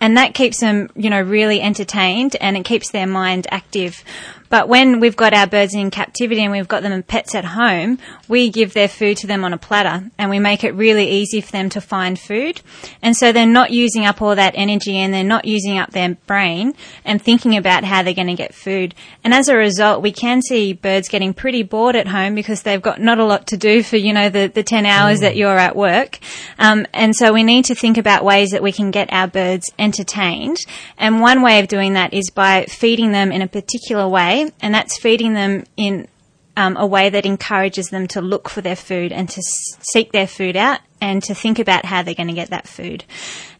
And 0.00 0.16
that 0.16 0.34
keeps 0.34 0.60
them, 0.60 0.90
you 0.94 1.10
know, 1.10 1.20
really 1.20 1.60
entertained 1.60 2.36
and 2.40 2.56
it 2.56 2.64
keeps 2.64 2.90
their 2.90 3.06
mind 3.06 3.46
active. 3.50 4.04
But 4.50 4.68
when 4.68 5.00
we've 5.00 5.16
got 5.16 5.34
our 5.34 5.46
birds 5.46 5.74
in 5.74 5.90
captivity 5.90 6.42
and 6.42 6.52
we've 6.52 6.68
got 6.68 6.82
them 6.82 6.92
in 6.92 7.02
pets 7.02 7.34
at 7.34 7.44
home, 7.44 7.98
we 8.28 8.50
give 8.50 8.74
their 8.74 8.88
food 8.88 9.16
to 9.18 9.26
them 9.26 9.44
on 9.44 9.52
a 9.52 9.58
platter 9.58 10.10
and 10.18 10.30
we 10.30 10.38
make 10.38 10.64
it 10.64 10.74
really 10.74 11.08
easy 11.08 11.40
for 11.40 11.52
them 11.52 11.68
to 11.70 11.80
find 11.80 12.18
food. 12.18 12.60
And 13.02 13.16
so 13.16 13.32
they're 13.32 13.46
not 13.46 13.70
using 13.70 14.04
up 14.04 14.22
all 14.22 14.34
that 14.34 14.54
energy 14.56 14.96
and 14.96 15.12
they're 15.12 15.24
not 15.24 15.44
using 15.44 15.78
up 15.78 15.90
their 15.90 16.14
brain 16.26 16.74
and 17.04 17.20
thinking 17.20 17.56
about 17.56 17.84
how 17.84 18.02
they're 18.02 18.14
going 18.14 18.28
to 18.28 18.34
get 18.34 18.54
food. 18.54 18.94
And 19.24 19.34
as 19.34 19.48
a 19.48 19.56
result, 19.56 20.02
we 20.02 20.12
can 20.12 20.42
see 20.42 20.72
birds 20.72 21.08
getting 21.08 21.34
pretty 21.34 21.62
bored 21.62 21.96
at 21.96 22.08
home 22.08 22.34
because 22.34 22.62
they've 22.62 22.80
got 22.82 23.00
not 23.00 23.18
a 23.18 23.24
lot 23.24 23.46
to 23.48 23.56
do 23.56 23.82
for, 23.82 23.96
you 23.96 24.12
know, 24.12 24.28
the, 24.28 24.48
the 24.48 24.62
10 24.62 24.86
hours 24.86 25.20
that 25.20 25.36
you're 25.36 25.58
at 25.58 25.76
work. 25.76 26.18
Um, 26.58 26.86
and 26.92 27.14
so 27.14 27.32
we 27.32 27.42
need 27.42 27.66
to 27.66 27.74
think 27.74 27.98
about 27.98 28.24
ways 28.24 28.50
that 28.50 28.62
we 28.62 28.72
can 28.72 28.90
get 28.90 29.12
our 29.12 29.26
birds 29.26 29.72
entertained. 29.78 30.58
And 30.96 31.20
one 31.20 31.42
way 31.42 31.60
of 31.60 31.68
doing 31.68 31.94
that 31.94 32.14
is 32.14 32.30
by 32.30 32.64
feeding 32.66 33.12
them 33.12 33.32
in 33.32 33.42
a 33.42 33.48
particular 33.48 34.08
way, 34.08 34.37
and 34.60 34.74
that's 34.74 34.98
feeding 34.98 35.34
them 35.34 35.64
in 35.76 36.08
um, 36.56 36.76
a 36.76 36.86
way 36.86 37.08
that 37.08 37.24
encourages 37.24 37.88
them 37.88 38.08
to 38.08 38.20
look 38.20 38.48
for 38.48 38.60
their 38.60 38.76
food 38.76 39.12
and 39.12 39.28
to 39.28 39.40
seek 39.42 40.12
their 40.12 40.26
food 40.26 40.56
out 40.56 40.80
and 41.00 41.22
to 41.22 41.34
think 41.34 41.58
about 41.58 41.84
how 41.84 42.02
they're 42.02 42.14
going 42.14 42.28
to 42.28 42.34
get 42.34 42.50
that 42.50 42.66
food. 42.66 43.04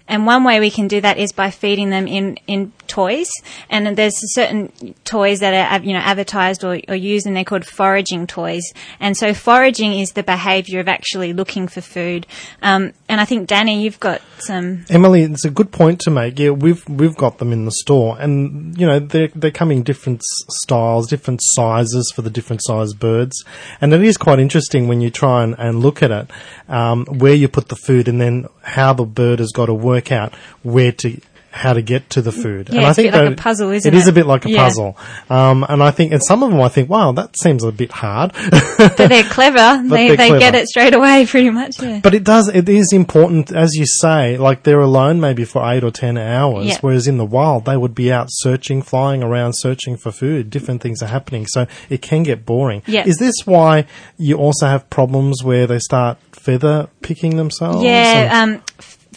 And 0.09 0.27
one 0.27 0.45
way 0.45 0.61
we 0.61 0.71
can 0.71 0.88
do 0.88 1.00
that 1.00 1.19
is 1.19 1.33
by 1.33 1.50
feeding 1.50 1.91
them 1.91 2.07
in, 2.07 2.38
in 2.47 2.73
toys. 2.87 3.29
And 3.71 3.97
there's 3.97 4.15
certain 4.35 4.95
toys 5.05 5.41
that 5.41 5.73
are, 5.73 5.85
you 5.85 5.93
know, 5.93 6.00
advertised 6.00 6.65
or, 6.65 6.81
or 6.88 6.95
used 6.95 7.27
and 7.27 7.37
they're 7.37 7.45
called 7.45 7.67
foraging 7.67 8.27
toys. 8.27 8.62
And 8.99 9.17
so 9.17 9.35
foraging 9.35 9.93
is 9.93 10.12
the 10.12 10.23
behavior 10.23 10.81
of 10.81 10.88
actually 10.88 11.33
looking 11.33 11.69
for 11.69 11.81
food. 11.81 12.27
Um, 12.62 12.93
and 13.09 13.21
I 13.21 13.25
think 13.25 13.47
Danny, 13.47 13.83
you've 13.83 14.00
got 14.00 14.23
some, 14.38 14.85
Emily, 14.88 15.23
it's 15.23 15.45
a 15.45 15.50
good 15.50 15.73
point 15.73 16.00
to 16.00 16.11
make. 16.11 16.38
Yeah, 16.38 16.50
we've 16.50 16.87
we've 16.88 17.17
got 17.17 17.38
them 17.38 17.53
in 17.53 17.65
the 17.65 17.73
store, 17.73 18.17
and 18.21 18.79
you 18.79 18.87
know 18.87 18.99
they're 18.99 19.29
they 19.35 19.50
come 19.50 19.71
in 19.71 19.83
different 19.83 20.23
styles, 20.23 21.09
different 21.09 21.41
sizes 21.43 22.12
for 22.15 22.23
the 22.23 22.31
different 22.31 22.62
size 22.65 22.95
birds, 22.95 23.45
and 23.81 23.93
it 23.93 24.03
is 24.03 24.17
quite 24.17 24.38
interesting 24.38 24.88
when 24.88 25.00
you 25.00 25.11
try 25.11 25.43
and, 25.43 25.55
and 25.59 25.81
look 25.81 26.03
at 26.03 26.11
it, 26.11 26.31
um, 26.69 27.07
where 27.07 27.35
you 27.35 27.49
put 27.49 27.69
the 27.69 27.77
food, 27.77 28.09
and 28.09 28.21
then 28.21 28.47
how 28.62 28.93
the 28.93 29.05
bird 29.05 29.38
has 29.38 29.50
got 29.53 29.67
to 29.67 29.75
work 29.75 29.98
out 30.12 30.35
where 30.62 30.93
to. 30.93 31.21
How 31.50 31.73
to 31.73 31.81
get 31.83 32.11
to 32.11 32.21
the 32.21 32.31
food? 32.31 32.69
Yeah, 32.71 32.90
it's 32.90 32.99
a 32.99 33.02
bit 33.05 33.14
like 33.14 33.33
a 33.33 33.35
puzzle, 33.35 33.71
isn't 33.71 33.93
It 33.93 33.97
is 33.97 34.07
a 34.07 34.12
bit 34.12 34.26
like 34.26 34.45
a 34.45 34.50
Yeah. 34.50 34.64
puzzle, 34.64 34.99
um, 35.31 35.64
and 35.69 35.83
I 35.83 35.90
think, 35.90 36.12
and 36.12 36.23
some 36.23 36.43
of 36.43 36.50
them, 36.50 36.61
I 36.61 36.69
think, 36.69 36.90
wow, 36.90 37.11
that 37.12 37.37
seems 37.38 37.64
a 37.64 37.73
bit 37.73 37.90
hard. 37.90 38.33
but 38.76 38.97
they're 38.99 39.23
clever. 39.31 39.83
they 39.88 40.09
they're 40.09 40.17
they 40.17 40.38
get 40.38 40.55
it 40.55 40.69
straight 40.69 40.95
away 40.95 41.25
pretty 41.28 41.49
much. 41.49 41.81
Yeah. 41.83 42.00
But 42.02 42.14
it 42.14 42.23
does, 42.23 42.49
it 42.49 42.69
is 42.69 42.93
important, 42.93 43.50
as 43.50 43.75
you 43.75 43.87
say, 43.87 44.37
like 44.37 44.62
they're 44.64 44.78
alone 44.83 45.21
maybe 45.21 45.45
for 45.47 45.69
eight 45.73 45.83
or 45.83 45.90
ten 45.90 46.19
hours, 46.19 46.67
Yeah. 46.67 46.76
whereas 46.83 47.09
in 47.09 47.17
the 47.17 47.25
wild 47.25 47.64
they 47.64 47.78
would 47.78 47.95
be 47.95 48.12
out 48.12 48.26
searching, 48.31 48.83
flying 48.83 49.23
around 49.23 49.55
searching 49.55 49.97
for 49.97 50.12
food. 50.12 50.50
Different 50.50 50.83
things 50.83 51.02
are 51.02 51.07
happening. 51.09 51.47
So 51.47 51.67
it 51.88 52.02
can 52.02 52.25
get 52.25 52.45
boring. 52.45 52.83
Yeah. 52.87 53.05
Is 53.07 53.17
this 53.17 53.35
why 53.47 53.87
you 54.19 54.37
also 54.37 54.67
have 54.67 54.88
problems 54.90 55.43
where 55.43 55.67
they 55.67 55.78
start 55.78 56.19
feather 56.33 56.88
picking 57.00 57.37
themselves? 57.38 57.83
Yeah, 57.83 58.43
And- 58.43 58.57
um, 58.57 58.62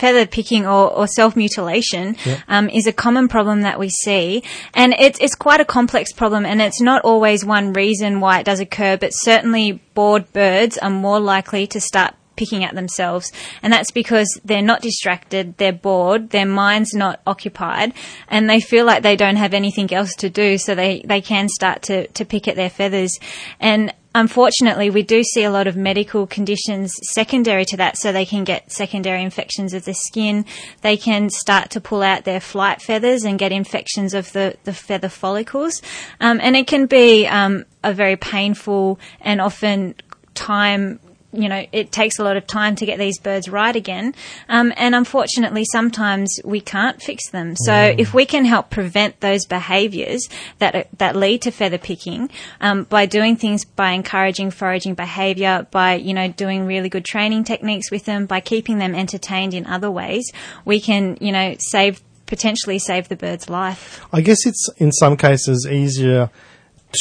feather 0.02 0.26
picking 0.26 0.66
or, 0.66 0.92
or 0.92 1.08
self 1.08 1.36
mutilation 1.36 2.18
um, 2.48 2.68
is 2.70 2.88
a 2.88 2.92
common 2.92 3.28
problem 3.28 3.62
that 3.62 3.80
we 3.80 3.90
see, 3.90 4.44
and 4.74 4.94
it's 5.00 5.20
it's 5.22 5.36
quite 5.36 5.62
a 5.62 5.66
complex 5.66 6.12
problem, 6.12 6.46
and 6.46 6.62
it's 6.62 6.82
not 6.82 7.04
always 7.04 7.46
one 7.46 7.72
reason 7.74 8.20
why 8.20 8.40
it 8.40 8.46
does 8.46 8.60
occur, 8.60 8.98
but 8.98 9.12
certainly 9.12 9.74
bored 9.94 10.34
birds 10.34 10.78
are 10.80 10.90
more 10.90 11.20
likely 11.20 11.68
to 11.68 11.80
start 11.80 12.16
picking 12.36 12.64
at 12.64 12.74
themselves. 12.74 13.32
And 13.62 13.72
that's 13.72 13.92
because 13.92 14.40
they're 14.44 14.64
not 14.64 14.82
distracted 14.82 15.58
they're 15.58 15.72
bored 15.74 16.32
their 16.32 16.46
mind's 16.46 16.94
not 16.94 17.22
occupied 17.28 17.94
and 18.30 18.50
they 18.50 18.60
feel 18.60 18.86
like 18.86 19.04
they 19.04 19.16
don't 19.16 19.36
have 19.36 19.54
anything 19.54 19.94
else 19.94 20.16
to 20.16 20.30
do 20.30 20.58
so 20.58 20.74
they 20.74 21.04
they 21.06 21.22
can 21.22 21.50
start 21.50 21.84
to 21.84 22.08
to 22.08 22.26
pick 22.26 22.48
at 22.48 22.56
their 22.56 22.70
feathers. 22.70 23.20
And 23.60 23.94
Unfortunately, 24.14 24.90
we 24.90 25.04
do 25.04 25.24
see 25.24 25.44
a 25.44 25.52
lot 25.52 25.68
of 25.68 25.78
medical 25.78 26.28
conditions 26.28 26.94
secondary 27.14 27.64
to 27.66 27.78
that, 27.78 27.98
so 27.98 28.12
they 28.12 28.26
can 28.26 28.44
get 28.44 28.72
secondary 28.72 29.24
infections 29.24 29.74
of 29.74 29.86
the 29.86 29.94
skin. 29.94 30.46
They 30.82 30.98
can 30.98 31.30
start 31.30 31.70
to 31.72 31.82
pull 31.82 32.02
out 32.02 32.26
their 32.26 32.42
flight 32.42 32.82
feathers 32.82 33.24
and 33.24 33.40
get 33.40 33.54
infections 33.54 34.14
of 34.14 34.32
the, 34.34 34.58
the 34.66 34.74
feather 34.74 35.08
follicles. 35.08 35.82
Um, 36.20 36.40
and 36.42 36.58
it 36.58 36.68
can 36.68 36.88
be 36.88 37.26
um, 37.26 37.66
a 37.84 37.94
very 37.94 38.18
painful 38.18 39.00
and 39.22 39.40
often 39.40 39.96
time 40.34 41.00
you 41.34 41.48
know, 41.48 41.66
it 41.72 41.92
takes 41.92 42.20
a 42.20 42.24
lot 42.24 42.38
of 42.38 42.46
time 42.46 42.76
to 42.76 42.86
get 42.86 43.00
these 43.00 43.20
birds 43.20 43.48
right 43.50 43.76
again. 43.76 44.14
Um, 44.50 44.74
and 44.76 44.94
unfortunately, 44.94 45.66
sometimes 45.72 46.40
we 46.44 46.60
can't 46.62 47.02
fix 47.02 47.30
them. 47.30 47.56
So 47.56 47.74
if 47.74 48.14
we 48.14 48.26
can 48.26 48.46
help 48.46 48.70
prevent 48.70 49.20
those 49.22 49.46
behaviours 49.46 50.28
that, 50.60 50.88
that 50.98 51.16
lead 51.16 51.42
to 51.44 51.52
feather 51.52 51.78
picking, 51.78 52.30
um, 52.60 52.84
by 52.84 53.06
doing 53.06 53.36
things, 53.36 53.64
by 53.66 53.92
encouraging 53.92 54.52
foraging 54.52 54.94
behaviour, 54.94 55.68
by, 55.72 55.96
you 55.96 56.14
know, 56.14 56.28
doing 56.28 56.66
really 56.66 56.90
good 56.90 57.06
training 57.06 57.44
techniques 57.44 57.92
with 57.92 58.06
them, 58.06 58.26
by 58.26 58.40
keeping 58.40 58.78
them 58.78 58.94
entertained 58.94 59.54
in 59.54 59.66
other 59.66 59.90
ways, 59.90 60.32
we 60.66 60.80
can, 60.82 61.18
you 61.22 61.32
know, 61.32 61.56
save, 61.60 62.02
potentially 62.26 62.80
save 62.80 63.08
the 63.08 63.16
bird's 63.16 63.50
life. 63.50 64.02
I 64.12 64.22
guess 64.22 64.46
it's 64.46 64.70
in 64.78 64.92
some 64.92 65.16
cases 65.18 65.68
easier 65.70 66.30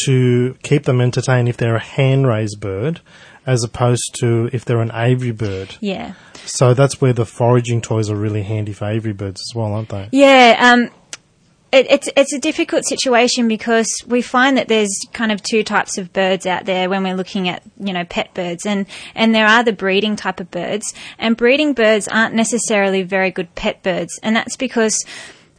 to 0.04 0.54
keep 0.62 0.84
them 0.84 1.00
entertained 1.00 1.48
if 1.48 1.56
they're 1.56 1.76
a 1.76 1.80
hand 1.80 2.26
raised 2.26 2.60
bird 2.60 3.00
as 3.46 3.64
opposed 3.64 4.14
to 4.20 4.50
if 4.52 4.64
they're 4.64 4.80
an 4.80 4.92
aviary 4.94 5.32
bird. 5.32 5.76
Yeah. 5.80 6.14
So 6.44 6.74
that's 6.74 7.00
where 7.00 7.12
the 7.12 7.26
foraging 7.26 7.80
toys 7.80 8.10
are 8.10 8.16
really 8.16 8.42
handy 8.42 8.72
for 8.72 8.86
aviary 8.86 9.14
birds 9.14 9.40
as 9.40 9.54
well, 9.54 9.72
aren't 9.72 9.88
they? 9.88 10.08
Yeah, 10.12 10.56
um, 10.72 10.90
it, 11.72 11.86
it's 11.90 12.08
it's 12.16 12.32
a 12.32 12.38
difficult 12.38 12.84
situation 12.84 13.46
because 13.46 13.88
we 14.06 14.22
find 14.22 14.56
that 14.56 14.68
there's 14.68 14.90
kind 15.12 15.30
of 15.30 15.42
two 15.42 15.62
types 15.62 15.98
of 15.98 16.12
birds 16.12 16.46
out 16.46 16.64
there 16.64 16.90
when 16.90 17.04
we're 17.04 17.14
looking 17.14 17.48
at 17.48 17.62
you 17.78 17.92
know 17.92 18.04
pet 18.04 18.34
birds, 18.34 18.66
and 18.66 18.86
and 19.14 19.34
there 19.34 19.46
are 19.46 19.62
the 19.62 19.72
breeding 19.72 20.16
type 20.16 20.40
of 20.40 20.50
birds, 20.50 20.92
and 21.18 21.36
breeding 21.36 21.72
birds 21.72 22.08
aren't 22.08 22.34
necessarily 22.34 23.02
very 23.02 23.30
good 23.30 23.54
pet 23.54 23.82
birds, 23.82 24.18
and 24.22 24.34
that's 24.34 24.56
because 24.56 25.04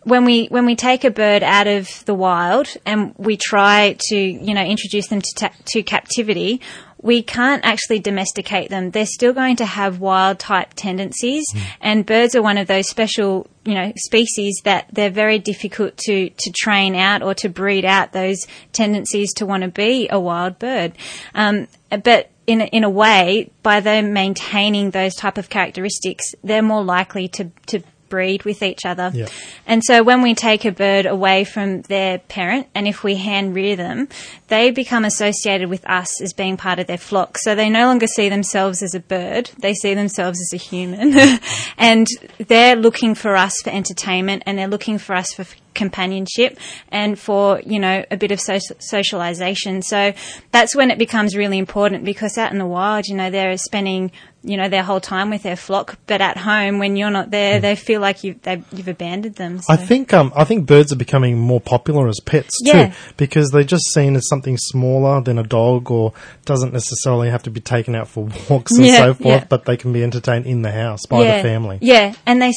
when 0.04 0.26
we 0.26 0.48
when 0.48 0.66
we 0.66 0.76
take 0.76 1.04
a 1.04 1.12
bird 1.12 1.44
out 1.44 1.68
of 1.68 2.04
the 2.06 2.14
wild 2.14 2.68
and 2.86 3.14
we 3.18 3.38
try 3.38 3.96
to 4.00 4.16
you 4.16 4.54
know 4.54 4.64
introduce 4.64 5.08
them 5.08 5.22
to 5.22 5.34
ta- 5.36 5.54
to 5.66 5.84
captivity, 5.84 6.62
we 7.02 7.22
can't 7.22 7.64
actually 7.66 8.00
domesticate 8.00 8.70
them. 8.70 8.92
They're 8.92 9.06
still 9.06 9.34
going 9.34 9.58
to 9.58 9.66
have 9.66 10.00
wild 10.00 10.40
type 10.40 10.74
tendencies, 10.76 11.46
and 11.80 12.06
birds 12.06 12.36
are 12.36 12.42
one 12.42 12.58
of 12.58 12.68
those 12.68 12.90
special, 12.90 13.48
you 13.66 13.74
know, 13.74 13.92
species 13.96 14.62
that 14.64 14.88
they're 14.92 15.12
very 15.12 15.40
difficult 15.40 15.98
to 16.06 16.30
to 16.30 16.52
train 16.52 16.96
out 16.96 17.22
or 17.22 17.34
to 17.36 17.50
breed 17.50 17.86
out 17.86 18.12
those 18.12 18.46
tendencies 18.72 19.34
to 19.36 19.46
want 19.46 19.64
to 19.64 19.70
be 19.70 20.08
a 20.10 20.20
wild 20.20 20.58
bird. 20.60 20.94
Um, 21.36 21.68
but 22.04 22.30
in 22.48 22.62
a, 22.62 22.66
in 22.66 22.84
a 22.84 22.90
way, 22.90 23.52
by 23.62 23.80
them 23.82 24.14
maintaining 24.14 24.92
those 24.92 25.16
type 25.16 25.38
of 25.38 25.50
characteristics, 25.50 26.34
they're 26.44 26.62
more 26.62 26.84
likely 26.84 27.28
to 27.30 27.52
to 27.68 27.82
breed 28.12 28.44
with 28.44 28.62
each 28.62 28.86
other. 28.86 29.10
Yeah. 29.12 29.28
And 29.66 29.84
so 29.84 30.04
when 30.04 30.22
we 30.22 30.36
take 30.36 30.66
a 30.66 30.72
bird 30.72 31.08
away 31.08 31.46
from 31.46 31.82
their 31.84 32.20
parent 32.20 32.68
and 32.76 32.88
if 32.88 33.04
we 33.04 33.16
hand 33.16 33.56
rear 33.56 33.76
them, 33.76 34.08
they 34.50 34.70
become 34.70 35.06
associated 35.06 35.70
with 35.70 35.84
us 35.90 36.22
as 36.22 36.34
being 36.34 36.58
part 36.58 36.78
of 36.78 36.86
their 36.86 37.00
flock. 37.00 37.40
So 37.40 37.56
they 37.56 37.70
no 37.70 37.86
longer 37.88 38.06
see 38.06 38.30
themselves 38.30 38.84
as 38.84 38.94
a 38.94 39.00
bird, 39.00 39.50
they 39.58 39.74
see 39.74 39.96
themselves 39.96 40.40
as 40.40 40.54
a 40.54 40.62
human. 40.62 41.40
and 41.80 42.06
they're 42.38 42.76
looking 42.76 43.16
for 43.16 43.36
us 43.36 43.56
for 43.64 43.72
entertainment 43.72 44.44
and 44.46 44.60
they're 44.60 44.68
looking 44.68 45.00
for 45.00 45.16
us 45.16 45.34
for 45.34 45.46
companionship 45.74 46.58
and 46.90 47.18
for, 47.18 47.62
you 47.66 47.80
know, 47.80 48.04
a 48.12 48.18
bit 48.18 48.32
of 48.32 48.40
social- 48.40 48.76
socialization. 48.80 49.82
So 49.82 50.14
that's 50.52 50.76
when 50.76 50.92
it 50.92 50.98
becomes 50.98 51.36
really 51.36 51.58
important 51.58 52.06
because 52.06 52.38
out 52.38 52.52
in 52.52 52.58
the 52.58 52.66
wild, 52.66 53.08
you 53.08 53.16
know, 53.16 53.30
they're 53.30 53.58
spending 53.58 54.12
you 54.44 54.58
know 54.58 54.70
their 54.70 54.82
whole 54.82 55.00
time 55.00 55.30
with 55.30 55.44
their 55.44 55.56
flock, 55.56 56.00
but 56.08 56.20
at 56.20 56.36
home 56.36 56.80
when 56.80 56.96
you're 56.96 57.12
not 57.12 57.30
there, 57.30 57.60
they 57.60 57.76
feel 57.76 58.02
like 58.02 58.24
you've 58.24 58.42
they've, 58.42 58.66
you've 58.72 58.88
abandoned 58.88 59.36
them. 59.36 59.60
So. 59.60 59.72
I 59.72 59.76
think 59.78 60.14
um, 60.16 60.34
I 60.36 60.46
think 60.46 60.66
birds 60.66 60.92
are 60.92 60.96
becoming 60.96 61.38
more 61.38 61.62
popular 61.62 62.08
as 62.08 62.20
pets 62.26 62.58
Yeah. 62.64 62.88
too, 62.88 62.94
because 63.18 63.52
they're 63.52 63.64
just 63.64 63.94
seen 63.94 64.16
as 64.16 64.28
something 64.28 64.58
smaller 64.58 65.22
than 65.22 65.38
a 65.38 65.44
dog, 65.44 65.92
or 65.92 66.14
doesn't 66.46 66.74
necessarily 66.74 67.30
have 67.30 67.44
to 67.44 67.52
be 67.52 67.62
taken 67.62 67.94
out 67.94 68.08
for 68.08 68.30
walks 68.50 68.72
and 68.72 68.86
Yeah, 68.88 68.98
so 68.98 69.14
forth, 69.14 69.26
yeah. 69.28 69.46
but 69.48 69.66
they 69.66 69.78
can 69.78 69.94
be 69.94 70.02
entertained 70.02 70.48
in 70.48 70.64
the 70.64 70.72
house 70.72 71.06
by 71.06 71.20
the 71.24 71.44
family. 71.44 71.78
Yeah, 71.80 72.16
and 72.26 72.42
they 72.42 72.54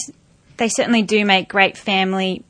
they 0.56 0.70
certainly 0.70 1.02
do 1.02 1.26
make 1.26 1.48
great 1.50 1.76
family 1.76 2.44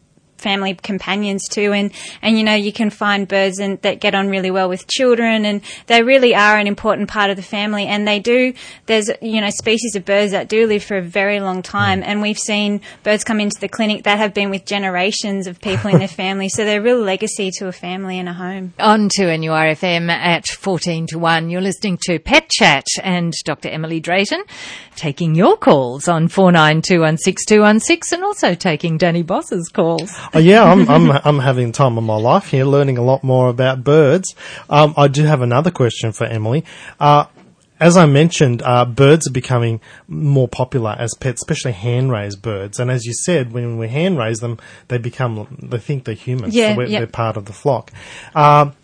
family 0.44 0.74
companions 0.74 1.48
too 1.48 1.72
and 1.72 1.90
and 2.20 2.36
you 2.38 2.44
know 2.44 2.54
you 2.54 2.72
can 2.72 2.90
find 2.90 3.26
birds 3.26 3.58
and 3.58 3.80
that 3.80 3.98
get 3.98 4.14
on 4.14 4.28
really 4.28 4.50
well 4.50 4.68
with 4.68 4.86
children 4.86 5.46
and 5.46 5.62
they 5.86 6.02
really 6.02 6.34
are 6.34 6.58
an 6.58 6.66
important 6.66 7.08
part 7.08 7.30
of 7.30 7.36
the 7.36 7.42
family 7.56 7.86
and 7.86 8.06
they 8.06 8.20
do 8.20 8.52
there's 8.84 9.10
you 9.22 9.40
know 9.40 9.50
species 9.50 9.96
of 9.96 10.04
birds 10.04 10.32
that 10.32 10.48
do 10.48 10.66
live 10.66 10.84
for 10.84 10.98
a 10.98 11.02
very 11.02 11.40
long 11.40 11.62
time 11.62 12.02
mm. 12.02 12.06
and 12.06 12.20
we've 12.20 12.38
seen 12.38 12.80
birds 13.02 13.24
come 13.24 13.40
into 13.40 13.58
the 13.58 13.68
clinic 13.68 14.04
that 14.04 14.18
have 14.18 14.34
been 14.34 14.50
with 14.50 14.66
generations 14.66 15.46
of 15.46 15.58
people 15.60 15.90
in 15.90 15.98
their 15.98 16.08
family 16.24 16.48
so 16.48 16.64
they're 16.64 16.80
a 16.80 16.84
real 16.84 17.00
legacy 17.00 17.50
to 17.50 17.66
a 17.66 17.72
family 17.72 18.18
and 18.18 18.28
a 18.28 18.34
home 18.34 18.74
On 18.78 19.08
2NURFM 19.08 20.10
at 20.10 20.46
14 20.46 21.06
to 21.08 21.18
1. 21.18 21.48
You're 21.48 21.60
listening 21.60 21.98
to 22.02 22.18
Pet 22.18 22.50
Chat 22.50 22.84
and 23.02 23.32
Dr. 23.44 23.70
Emily 23.70 24.00
Drayton 24.00 24.44
taking 24.96 25.34
your 25.34 25.56
calls 25.56 26.08
on 26.08 26.28
49216216 26.28 28.12
and 28.12 28.24
also 28.24 28.54
taking 28.54 28.96
Danny 28.98 29.22
Boss's 29.22 29.68
calls. 29.68 30.12
Oh, 30.34 30.40
yeah, 30.40 30.64
I'm, 30.64 30.88
I'm 30.88 31.10
I'm 31.10 31.38
having 31.38 31.70
time 31.70 31.96
of 31.96 32.04
my 32.04 32.16
life 32.16 32.48
here, 32.48 32.64
learning 32.64 32.98
a 32.98 33.02
lot 33.02 33.22
more 33.22 33.48
about 33.48 33.84
birds. 33.84 34.34
Um, 34.68 34.92
I 34.96 35.06
do 35.06 35.24
have 35.24 35.42
another 35.42 35.70
question 35.70 36.12
for 36.12 36.24
Emily. 36.24 36.64
Uh, 36.98 37.26
as 37.80 37.96
I 37.96 38.06
mentioned, 38.06 38.62
uh, 38.62 38.84
birds 38.84 39.28
are 39.28 39.32
becoming 39.32 39.80
more 40.08 40.48
popular 40.48 40.96
as 40.98 41.14
pets, 41.14 41.42
especially 41.42 41.72
hand 41.72 42.10
raised 42.10 42.40
birds. 42.40 42.78
And 42.78 42.90
as 42.90 43.04
you 43.04 43.12
said, 43.12 43.52
when 43.52 43.78
we 43.78 43.88
hand 43.88 44.18
raise 44.18 44.38
them, 44.38 44.58
they 44.88 44.98
become 44.98 45.56
they 45.62 45.78
think 45.78 46.04
they're 46.04 46.14
humans. 46.14 46.54
Yeah, 46.54 46.72
so 46.72 46.78
we're, 46.78 46.86
yeah. 46.86 47.00
they're 47.00 47.06
part 47.06 47.36
of 47.36 47.44
the 47.44 47.52
flock. 47.52 47.92
Um, 48.34 48.74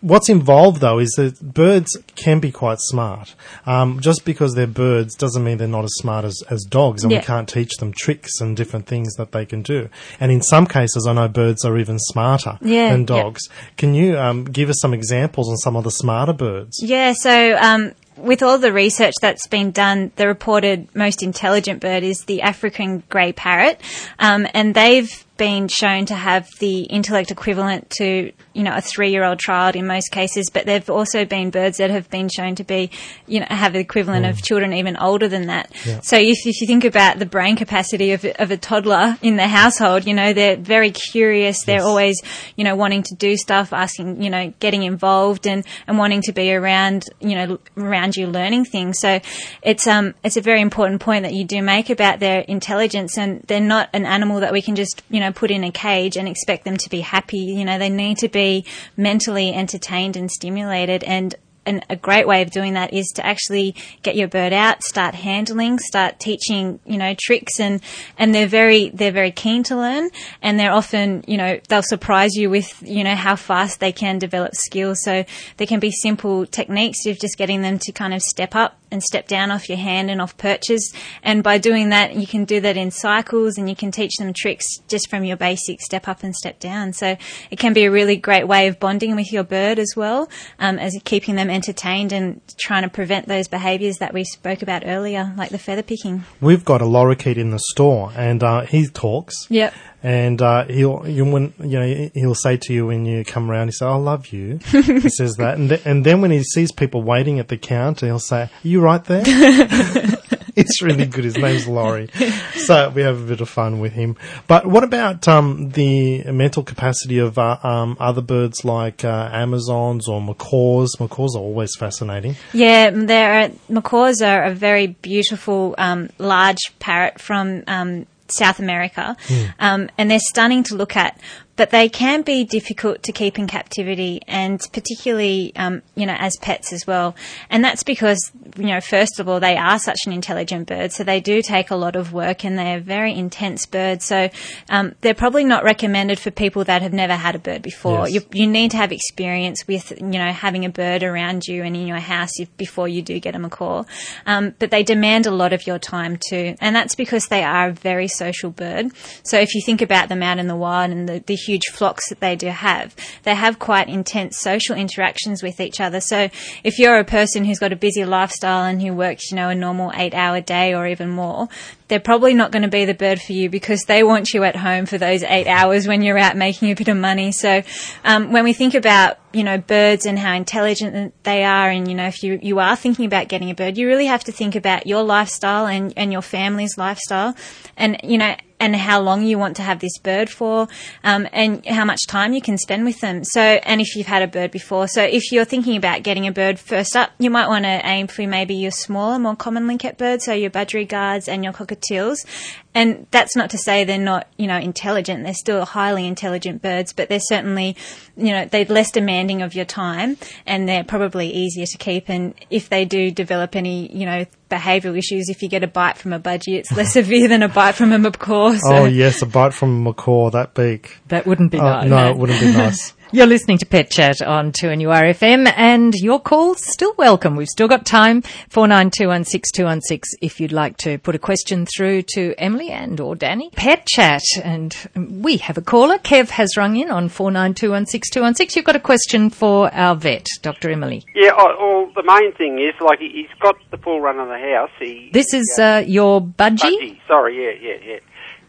What's 0.00 0.28
involved 0.28 0.80
though 0.80 0.98
is 0.98 1.10
that 1.12 1.40
birds 1.54 1.96
can 2.16 2.40
be 2.40 2.50
quite 2.50 2.78
smart. 2.80 3.34
Um, 3.66 4.00
just 4.00 4.24
because 4.24 4.54
they're 4.54 4.66
birds 4.66 5.14
doesn't 5.14 5.44
mean 5.44 5.58
they're 5.58 5.68
not 5.68 5.84
as 5.84 5.94
smart 5.96 6.24
as, 6.24 6.42
as 6.48 6.62
dogs, 6.64 7.02
and 7.02 7.12
Yeah. 7.12 7.18
we 7.18 7.24
can't 7.24 7.48
teach 7.48 7.76
them 7.78 7.92
tricks 7.92 8.40
and 8.40 8.56
different 8.56 8.86
things 8.86 9.14
that 9.16 9.32
they 9.32 9.44
can 9.44 9.62
do. 9.62 9.88
And 10.18 10.32
in 10.32 10.40
some 10.42 10.66
cases, 10.66 11.06
I 11.06 11.12
know 11.12 11.28
birds 11.28 11.64
are 11.64 11.76
even 11.78 11.98
smarter 11.98 12.58
Yeah, 12.62 12.90
than 12.92 13.00
yeah. 13.00 13.06
dogs. 13.06 13.48
Can 13.76 13.94
you 13.94 14.18
um, 14.18 14.44
give 14.44 14.70
us 14.70 14.80
some 14.80 14.94
examples 14.94 15.48
on 15.50 15.56
some 15.58 15.76
of 15.76 15.84
the 15.84 15.90
smarter 15.90 16.32
birds? 16.32 16.78
Yeah, 16.82 17.12
so 17.12 17.56
um, 17.60 17.92
with 18.16 18.42
all 18.42 18.58
the 18.58 18.72
research 18.72 19.14
that's 19.20 19.46
been 19.46 19.70
done, 19.70 20.12
the 20.16 20.26
reported 20.26 20.88
most 20.94 21.22
intelligent 21.22 21.80
bird 21.80 22.02
is 22.02 22.24
the 22.24 22.42
African 22.42 23.02
grey 23.08 23.32
parrot, 23.32 23.80
um, 24.18 24.46
and 24.54 24.74
they've 24.74 25.24
been 25.40 25.68
shown 25.68 26.04
to 26.04 26.14
have 26.14 26.46
the 26.58 26.82
intellect 26.82 27.30
equivalent 27.30 27.88
to 27.88 28.30
you 28.52 28.62
know 28.62 28.76
a 28.76 28.80
three-year-old 28.82 29.38
child 29.38 29.74
in 29.74 29.86
most 29.86 30.12
cases, 30.12 30.50
but 30.50 30.66
there've 30.66 30.90
also 30.90 31.24
been 31.24 31.48
birds 31.48 31.78
that 31.78 31.88
have 31.88 32.10
been 32.10 32.28
shown 32.28 32.54
to 32.56 32.62
be 32.62 32.90
you 33.26 33.40
know 33.40 33.46
have 33.48 33.72
the 33.72 33.78
equivalent 33.78 34.26
of 34.26 34.42
children 34.42 34.74
even 34.74 34.98
older 34.98 35.28
than 35.28 35.46
that. 35.46 35.74
So 36.02 36.18
if, 36.18 36.46
if 36.46 36.60
you 36.60 36.66
think 36.66 36.84
about 36.84 37.18
the 37.18 37.24
brain 37.24 37.56
capacity 37.56 38.12
of, 38.12 38.22
of 38.38 38.50
a 38.50 38.58
toddler 38.58 39.16
in 39.22 39.36
the 39.36 39.48
household, 39.48 40.06
you 40.06 40.12
know 40.12 40.34
they're 40.34 40.58
very 40.58 40.90
curious. 40.90 41.64
They're 41.64 41.82
always 41.82 42.20
you 42.56 42.64
know 42.64 42.76
wanting 42.76 43.02
to 43.04 43.14
do 43.14 43.38
stuff, 43.38 43.72
asking 43.72 44.22
you 44.22 44.28
know 44.28 44.52
getting 44.60 44.82
involved 44.82 45.46
and 45.46 45.64
and 45.86 45.96
wanting 45.96 46.20
to 46.22 46.32
be 46.32 46.52
around 46.52 47.06
you 47.18 47.34
know 47.34 47.58
around 47.78 48.14
you 48.14 48.26
learning 48.26 48.66
things. 48.66 48.98
So 49.00 49.20
it's 49.62 49.86
um 49.86 50.12
it's 50.22 50.36
a 50.36 50.42
very 50.42 50.60
important 50.60 51.00
point 51.00 51.22
that 51.22 51.32
you 51.32 51.44
do 51.44 51.62
make 51.62 51.88
about 51.88 52.20
their 52.20 52.40
intelligence 52.40 53.16
and 53.16 53.42
they're 53.46 53.58
not 53.58 53.88
an 53.94 54.04
animal 54.04 54.40
that 54.40 54.52
we 54.52 54.60
can 54.60 54.76
just 54.76 55.02
you 55.08 55.20
know 55.20 55.29
put 55.32 55.50
in 55.50 55.64
a 55.64 55.70
cage 55.70 56.16
and 56.16 56.28
expect 56.28 56.64
them 56.64 56.76
to 56.78 56.90
be 56.90 57.00
happy. 57.00 57.38
You 57.38 57.64
know 57.64 57.78
they 57.78 57.90
need 57.90 58.18
to 58.18 58.28
be 58.28 58.64
mentally 58.96 59.52
entertained 59.54 60.16
and 60.16 60.30
stimulated 60.30 61.04
and 61.04 61.34
and 61.66 61.84
a 61.90 61.96
great 61.96 62.26
way 62.26 62.42
of 62.42 62.50
doing 62.50 62.74
that 62.74 62.92
is 62.92 63.06
to 63.16 63.24
actually 63.24 63.74
get 64.02 64.16
your 64.16 64.28
bird 64.28 64.52
out, 64.52 64.82
start 64.82 65.14
handling, 65.14 65.78
start 65.78 66.18
teaching, 66.18 66.80
you 66.86 66.98
know, 66.98 67.14
tricks 67.18 67.60
and, 67.60 67.80
and 68.18 68.34
they're 68.34 68.46
very, 68.46 68.90
they're 68.90 69.12
very 69.12 69.30
keen 69.30 69.62
to 69.64 69.76
learn 69.76 70.10
and 70.42 70.58
they're 70.58 70.72
often, 70.72 71.24
you 71.26 71.36
know, 71.36 71.60
they'll 71.68 71.82
surprise 71.82 72.34
you 72.34 72.50
with, 72.50 72.82
you 72.82 73.04
know, 73.04 73.14
how 73.14 73.36
fast 73.36 73.80
they 73.80 73.92
can 73.92 74.18
develop 74.18 74.54
skills. 74.54 75.02
So 75.02 75.24
there 75.58 75.66
can 75.66 75.80
be 75.80 75.90
simple 75.90 76.46
techniques 76.46 77.06
of 77.06 77.18
just 77.18 77.36
getting 77.36 77.62
them 77.62 77.78
to 77.80 77.92
kind 77.92 78.14
of 78.14 78.22
step 78.22 78.54
up 78.54 78.80
and 78.90 79.02
step 79.02 79.28
down 79.28 79.50
off 79.50 79.68
your 79.68 79.78
hand 79.78 80.10
and 80.10 80.20
off 80.20 80.36
perches. 80.36 80.92
And 81.22 81.42
by 81.42 81.58
doing 81.58 81.90
that, 81.90 82.16
you 82.16 82.26
can 82.26 82.44
do 82.44 82.60
that 82.60 82.76
in 82.76 82.90
cycles 82.90 83.56
and 83.56 83.68
you 83.68 83.76
can 83.76 83.90
teach 83.92 84.12
them 84.18 84.32
tricks 84.32 84.66
just 84.88 85.08
from 85.08 85.24
your 85.24 85.36
basic 85.36 85.80
step 85.80 86.08
up 86.08 86.22
and 86.22 86.34
step 86.34 86.58
down. 86.58 86.92
So 86.92 87.16
it 87.50 87.58
can 87.58 87.72
be 87.72 87.84
a 87.84 87.90
really 87.90 88.16
great 88.16 88.48
way 88.48 88.66
of 88.66 88.80
bonding 88.80 89.16
with 89.16 89.32
your 89.32 89.44
bird 89.44 89.78
as 89.78 89.92
well, 89.96 90.28
um, 90.58 90.78
as 90.78 90.98
keeping 91.04 91.36
them 91.36 91.49
entertained 91.50 92.12
and 92.12 92.40
trying 92.58 92.82
to 92.82 92.88
prevent 92.88 93.26
those 93.26 93.48
behaviours 93.48 93.98
that 93.98 94.14
we 94.14 94.24
spoke 94.24 94.62
about 94.62 94.82
earlier, 94.86 95.32
like 95.36 95.50
the 95.50 95.58
feather 95.58 95.82
picking. 95.82 96.24
We've 96.40 96.64
got 96.64 96.80
a 96.80 96.84
lorikeet 96.84 97.36
in 97.36 97.50
the 97.50 97.58
store, 97.58 98.12
and 98.16 98.42
uh, 98.42 98.62
he 98.62 98.86
talks. 98.88 99.46
Yep. 99.50 99.74
And 100.02 100.40
uh, 100.40 100.64
he'll 100.64 101.06
you, 101.06 101.26
when 101.26 101.52
you 101.58 101.78
know 101.78 102.10
he'll 102.14 102.34
say 102.34 102.56
to 102.56 102.72
you 102.72 102.86
when 102.86 103.04
you 103.04 103.24
come 103.24 103.50
around, 103.50 103.68
he 103.68 103.72
say, 103.72 103.84
"I 103.84 103.96
love 103.96 104.28
you." 104.28 104.58
he 104.70 105.10
says 105.10 105.36
that, 105.36 105.58
and 105.58 105.68
th- 105.68 105.82
and 105.84 106.06
then 106.06 106.22
when 106.22 106.30
he 106.30 106.42
sees 106.42 106.72
people 106.72 107.02
waiting 107.02 107.38
at 107.38 107.48
the 107.48 107.58
counter, 107.58 108.06
he'll 108.06 108.18
say, 108.18 108.42
"Are 108.42 108.50
you 108.62 108.80
right 108.80 109.04
there?" 109.04 109.22
He's 110.54 110.82
really 110.82 111.06
good. 111.06 111.24
His 111.24 111.36
name's 111.36 111.66
Laurie. 111.66 112.08
So 112.54 112.90
we 112.90 113.02
have 113.02 113.20
a 113.20 113.24
bit 113.24 113.40
of 113.40 113.48
fun 113.48 113.80
with 113.80 113.92
him. 113.92 114.16
But 114.46 114.66
what 114.66 114.84
about 114.84 115.26
um, 115.28 115.70
the 115.70 116.24
mental 116.24 116.62
capacity 116.62 117.18
of 117.18 117.38
uh, 117.38 117.58
um, 117.62 117.96
other 117.98 118.20
birds 118.22 118.64
like 118.64 119.04
uh, 119.04 119.30
Amazons 119.32 120.08
or 120.08 120.20
macaws? 120.20 120.98
Macaws 121.00 121.34
are 121.36 121.40
always 121.40 121.74
fascinating. 121.76 122.36
Yeah, 122.52 122.90
there 122.90 123.44
are, 123.44 123.50
macaws 123.68 124.22
are 124.22 124.44
a 124.44 124.54
very 124.54 124.88
beautiful, 124.88 125.74
um, 125.78 126.10
large 126.18 126.72
parrot 126.78 127.20
from 127.20 127.64
um, 127.66 128.06
South 128.28 128.58
America, 128.58 129.16
um, 129.58 129.90
and 129.98 130.10
they're 130.10 130.18
stunning 130.20 130.62
to 130.64 130.76
look 130.76 130.96
at. 130.96 131.18
But 131.60 131.68
they 131.68 131.90
can 131.90 132.22
be 132.22 132.44
difficult 132.44 133.02
to 133.02 133.12
keep 133.12 133.38
in 133.38 133.46
captivity, 133.46 134.22
and 134.26 134.58
particularly, 134.72 135.52
um, 135.56 135.82
you 135.94 136.06
know, 136.06 136.16
as 136.18 136.38
pets 136.38 136.72
as 136.72 136.86
well. 136.86 137.14
And 137.50 137.62
that's 137.62 137.82
because, 137.82 138.32
you 138.56 138.68
know, 138.68 138.80
first 138.80 139.20
of 139.20 139.28
all, 139.28 139.40
they 139.40 139.58
are 139.58 139.78
such 139.78 139.98
an 140.06 140.14
intelligent 140.14 140.68
bird, 140.68 140.90
so 140.90 141.04
they 141.04 141.20
do 141.20 141.42
take 141.42 141.70
a 141.70 141.76
lot 141.76 141.96
of 141.96 142.14
work, 142.14 142.46
and 142.46 142.58
they 142.58 142.72
are 142.72 142.80
very 142.80 143.12
intense 143.12 143.66
birds. 143.66 144.06
So 144.06 144.30
um, 144.70 144.94
they're 145.02 145.12
probably 145.12 145.44
not 145.44 145.62
recommended 145.62 146.18
for 146.18 146.30
people 146.30 146.64
that 146.64 146.80
have 146.80 146.94
never 146.94 147.12
had 147.12 147.34
a 147.34 147.38
bird 147.38 147.60
before. 147.60 148.08
Yes. 148.08 148.14
You, 148.14 148.40
you 148.40 148.46
need 148.46 148.70
to 148.70 148.78
have 148.78 148.90
experience 148.90 149.68
with, 149.68 149.92
you 150.00 150.18
know, 150.22 150.32
having 150.32 150.64
a 150.64 150.70
bird 150.70 151.02
around 151.02 151.46
you 151.46 151.62
and 151.62 151.76
in 151.76 151.86
your 151.86 151.98
house 151.98 152.40
if, 152.40 152.48
before 152.56 152.88
you 152.88 153.02
do 153.02 153.20
get 153.20 153.34
a 153.34 153.38
macaw. 153.38 153.84
Um, 154.24 154.54
but 154.58 154.70
they 154.70 154.82
demand 154.82 155.26
a 155.26 155.30
lot 155.30 155.52
of 155.52 155.66
your 155.66 155.78
time 155.78 156.18
too, 156.30 156.56
and 156.58 156.74
that's 156.74 156.94
because 156.94 157.26
they 157.26 157.44
are 157.44 157.68
a 157.68 157.72
very 157.72 158.08
social 158.08 158.50
bird. 158.50 158.92
So 159.24 159.38
if 159.38 159.54
you 159.54 159.60
think 159.60 159.82
about 159.82 160.08
them 160.08 160.22
out 160.22 160.38
in 160.38 160.46
the 160.46 160.56
wild 160.56 160.90
and 160.90 161.06
the, 161.06 161.18
the 161.20 161.49
huge 161.50 161.66
flocks 161.72 162.08
that 162.08 162.20
they 162.20 162.36
do 162.36 162.48
have, 162.48 162.94
they 163.24 163.34
have 163.34 163.58
quite 163.58 163.88
intense 163.88 164.38
social 164.38 164.76
interactions 164.76 165.42
with 165.42 165.60
each 165.60 165.80
other. 165.80 166.00
So 166.00 166.28
if 166.62 166.78
you're 166.78 166.98
a 166.98 167.04
person 167.04 167.44
who's 167.44 167.58
got 167.58 167.72
a 167.72 167.76
busy 167.76 168.04
lifestyle 168.04 168.64
and 168.64 168.80
who 168.80 168.94
works, 168.94 169.30
you 169.30 169.36
know, 169.36 169.48
a 169.48 169.54
normal 169.54 169.90
eight 169.94 170.14
hour 170.14 170.40
day 170.40 170.74
or 170.74 170.86
even 170.86 171.10
more, 171.10 171.48
they're 171.88 171.98
probably 171.98 172.34
not 172.34 172.52
going 172.52 172.62
to 172.62 172.68
be 172.68 172.84
the 172.84 172.94
bird 172.94 173.20
for 173.20 173.32
you 173.32 173.50
because 173.50 173.82
they 173.88 174.04
want 174.04 174.32
you 174.32 174.44
at 174.44 174.54
home 174.54 174.86
for 174.86 174.96
those 174.96 175.24
eight 175.24 175.48
hours 175.48 175.88
when 175.88 176.02
you're 176.02 176.16
out 176.16 176.36
making 176.36 176.70
a 176.70 176.74
bit 176.74 176.86
of 176.86 176.96
money. 176.96 177.32
So 177.32 177.62
um, 178.04 178.30
when 178.30 178.44
we 178.44 178.52
think 178.52 178.74
about 178.74 179.18
you 179.32 179.44
know 179.44 179.58
birds 179.58 180.06
and 180.06 180.18
how 180.18 180.34
intelligent 180.34 181.14
they 181.24 181.42
are, 181.42 181.68
and 181.68 181.88
you 181.88 181.94
know 181.96 182.06
if 182.06 182.22
you 182.22 182.38
you 182.40 182.60
are 182.60 182.76
thinking 182.76 183.06
about 183.06 183.26
getting 183.28 183.50
a 183.50 183.54
bird, 183.54 183.76
you 183.76 183.88
really 183.88 184.06
have 184.06 184.22
to 184.24 184.32
think 184.32 184.54
about 184.54 184.86
your 184.86 185.02
lifestyle 185.02 185.66
and 185.66 185.92
and 185.96 186.12
your 186.12 186.22
family's 186.22 186.78
lifestyle, 186.78 187.34
and 187.76 188.00
you 188.04 188.18
know 188.18 188.36
and 188.60 188.76
how 188.76 189.00
long 189.00 189.24
you 189.24 189.38
want 189.38 189.56
to 189.56 189.62
have 189.62 189.80
this 189.80 189.98
bird 189.98 190.30
for, 190.30 190.68
um, 191.02 191.26
and 191.32 191.66
how 191.66 191.84
much 191.84 192.00
time 192.06 192.32
you 192.32 192.42
can 192.42 192.58
spend 192.58 192.84
with 192.84 193.00
them. 193.00 193.24
So, 193.24 193.40
and 193.40 193.80
if 193.80 193.96
you've 193.96 194.06
had 194.06 194.22
a 194.22 194.28
bird 194.28 194.50
before, 194.50 194.86
so 194.86 195.02
if 195.02 195.32
you're 195.32 195.46
thinking 195.46 195.76
about 195.76 196.02
getting 196.02 196.26
a 196.26 196.32
bird 196.32 196.58
first 196.58 196.94
up, 196.94 197.10
you 197.18 197.30
might 197.30 197.48
want 197.48 197.64
to 197.64 197.80
aim 197.84 198.06
for 198.06 198.26
maybe 198.26 198.54
your 198.54 198.70
smaller, 198.70 199.18
more 199.18 199.34
commonly 199.34 199.78
kept 199.78 199.98
birds, 199.98 200.26
so 200.26 200.34
your 200.34 200.50
budgerigars 200.50 201.26
and 201.26 201.42
your 201.42 201.52
cockatiels. 201.52 202.26
And 202.74 203.06
that's 203.10 203.34
not 203.34 203.50
to 203.50 203.58
say 203.58 203.82
they're 203.82 203.98
not, 203.98 204.28
you 204.36 204.46
know, 204.46 204.58
intelligent. 204.58 205.24
They're 205.24 205.34
still 205.34 205.64
highly 205.64 206.06
intelligent 206.06 206.62
birds, 206.62 206.92
but 206.92 207.08
they're 207.08 207.18
certainly, 207.18 207.76
you 208.16 208.30
know, 208.30 208.44
they're 208.44 208.64
less 208.64 208.92
demanding 208.92 209.42
of 209.42 209.54
your 209.54 209.64
time 209.64 210.16
and 210.46 210.68
they're 210.68 210.84
probably 210.84 211.30
easier 211.30 211.66
to 211.66 211.78
keep. 211.78 212.08
And 212.08 212.34
if 212.48 212.68
they 212.68 212.84
do 212.84 213.10
develop 213.10 213.56
any, 213.56 213.90
you 213.92 214.06
know, 214.06 214.24
behavioural 214.50 214.98
issues, 214.98 215.28
if 215.28 215.42
you 215.42 215.48
get 215.48 215.62
a 215.62 215.66
bite 215.68 215.96
from 215.96 216.12
a 216.12 216.20
budgie, 216.20 216.58
it's 216.58 216.70
less 216.72 216.92
severe 217.00 217.28
than 217.28 217.42
a 217.42 217.48
bite 217.48 217.74
from 217.76 217.92
a 217.92 217.98
macaw. 217.98 218.52
So. 218.52 218.60
Oh 218.74 218.84
yes, 218.84 219.22
a 219.22 219.26
bite 219.26 219.54
from 219.54 219.78
a 219.86 219.90
macaw. 219.92 220.30
That 220.30 220.54
beak. 220.54 220.98
That 221.08 221.26
wouldn't 221.26 221.50
be 221.52 221.58
Oh, 221.58 221.62
nice. 221.62 221.88
no, 221.88 222.10
it 222.10 222.16
wouldn't 222.16 222.40
be 222.40 222.52
nice. 222.52 222.92
You're 223.12 223.26
listening 223.26 223.58
to 223.58 223.66
Pet 223.66 223.90
Chat 223.90 224.22
on 224.22 224.52
2NURFM 224.52 225.52
and 225.56 225.92
your 225.94 226.20
calls 226.20 226.64
still 226.64 226.94
welcome. 226.96 227.34
We've 227.34 227.48
still 227.48 227.66
got 227.66 227.84
time. 227.84 228.22
49216216 228.22 230.02
if 230.22 230.38
you'd 230.38 230.52
like 230.52 230.76
to 230.78 230.96
put 230.98 231.16
a 231.16 231.18
question 231.18 231.66
through 231.66 232.02
to 232.14 232.34
Emily 232.38 232.70
and 232.70 233.00
or 233.00 233.16
Danny. 233.16 233.50
Pet 233.56 233.84
Chat 233.86 234.22
and 234.44 234.76
we 234.94 235.38
have 235.38 235.58
a 235.58 235.60
caller. 235.60 235.98
Kev 235.98 236.30
has 236.30 236.56
rung 236.56 236.76
in 236.76 236.88
on 236.88 237.08
49216216. 237.08 238.54
You've 238.54 238.64
got 238.64 238.76
a 238.76 238.80
question 238.80 239.28
for 239.28 239.74
our 239.74 239.96
vet, 239.96 240.28
Dr. 240.42 240.70
Emily. 240.70 241.04
Yeah, 241.12 241.32
oh, 241.36 241.56
well, 241.58 241.92
the 241.96 242.04
main 242.06 242.32
thing 242.34 242.60
is, 242.60 242.80
like, 242.80 243.00
he- 243.00 243.08
he's 243.10 243.38
got 243.40 243.56
the 243.72 243.78
full 243.78 244.00
run 244.00 244.20
of 244.20 244.28
the 244.28 244.38
house. 244.38 244.70
He, 244.78 245.10
This 245.12 245.34
is 245.34 245.58
uh, 245.60 245.82
your 245.84 246.20
budgie? 246.20 246.60
Budgie, 246.78 246.98
sorry, 247.08 247.44
yeah, 247.44 247.70
yeah, 247.70 247.76
yeah. 247.84 247.98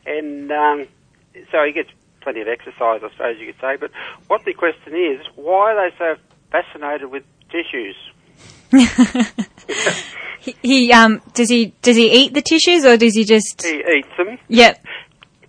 And 0.05 0.51
um, 0.51 0.87
so 1.51 1.63
he 1.65 1.71
gets 1.71 1.89
plenty 2.21 2.41
of 2.41 2.47
exercise, 2.47 3.01
I 3.03 3.09
suppose 3.11 3.37
you 3.39 3.47
could 3.47 3.61
say. 3.61 3.75
But 3.79 3.91
what 4.27 4.43
the 4.45 4.53
question 4.53 4.95
is, 4.95 5.25
why 5.35 5.73
are 5.73 5.89
they 5.89 5.95
so 5.97 6.15
fascinated 6.51 7.09
with 7.11 7.23
tissues? 7.51 7.95
He, 10.41 10.55
he 10.63 10.91
um 10.93 11.21
does 11.35 11.49
he 11.49 11.67
does 11.83 11.95
he 11.95 12.11
eat 12.11 12.33
the 12.33 12.41
tissues 12.41 12.83
or 12.83 12.97
does 12.97 13.15
he 13.15 13.25
just 13.25 13.61
He 13.63 13.75
eats 13.77 14.07
them, 14.17 14.39
Yep. 14.47 14.83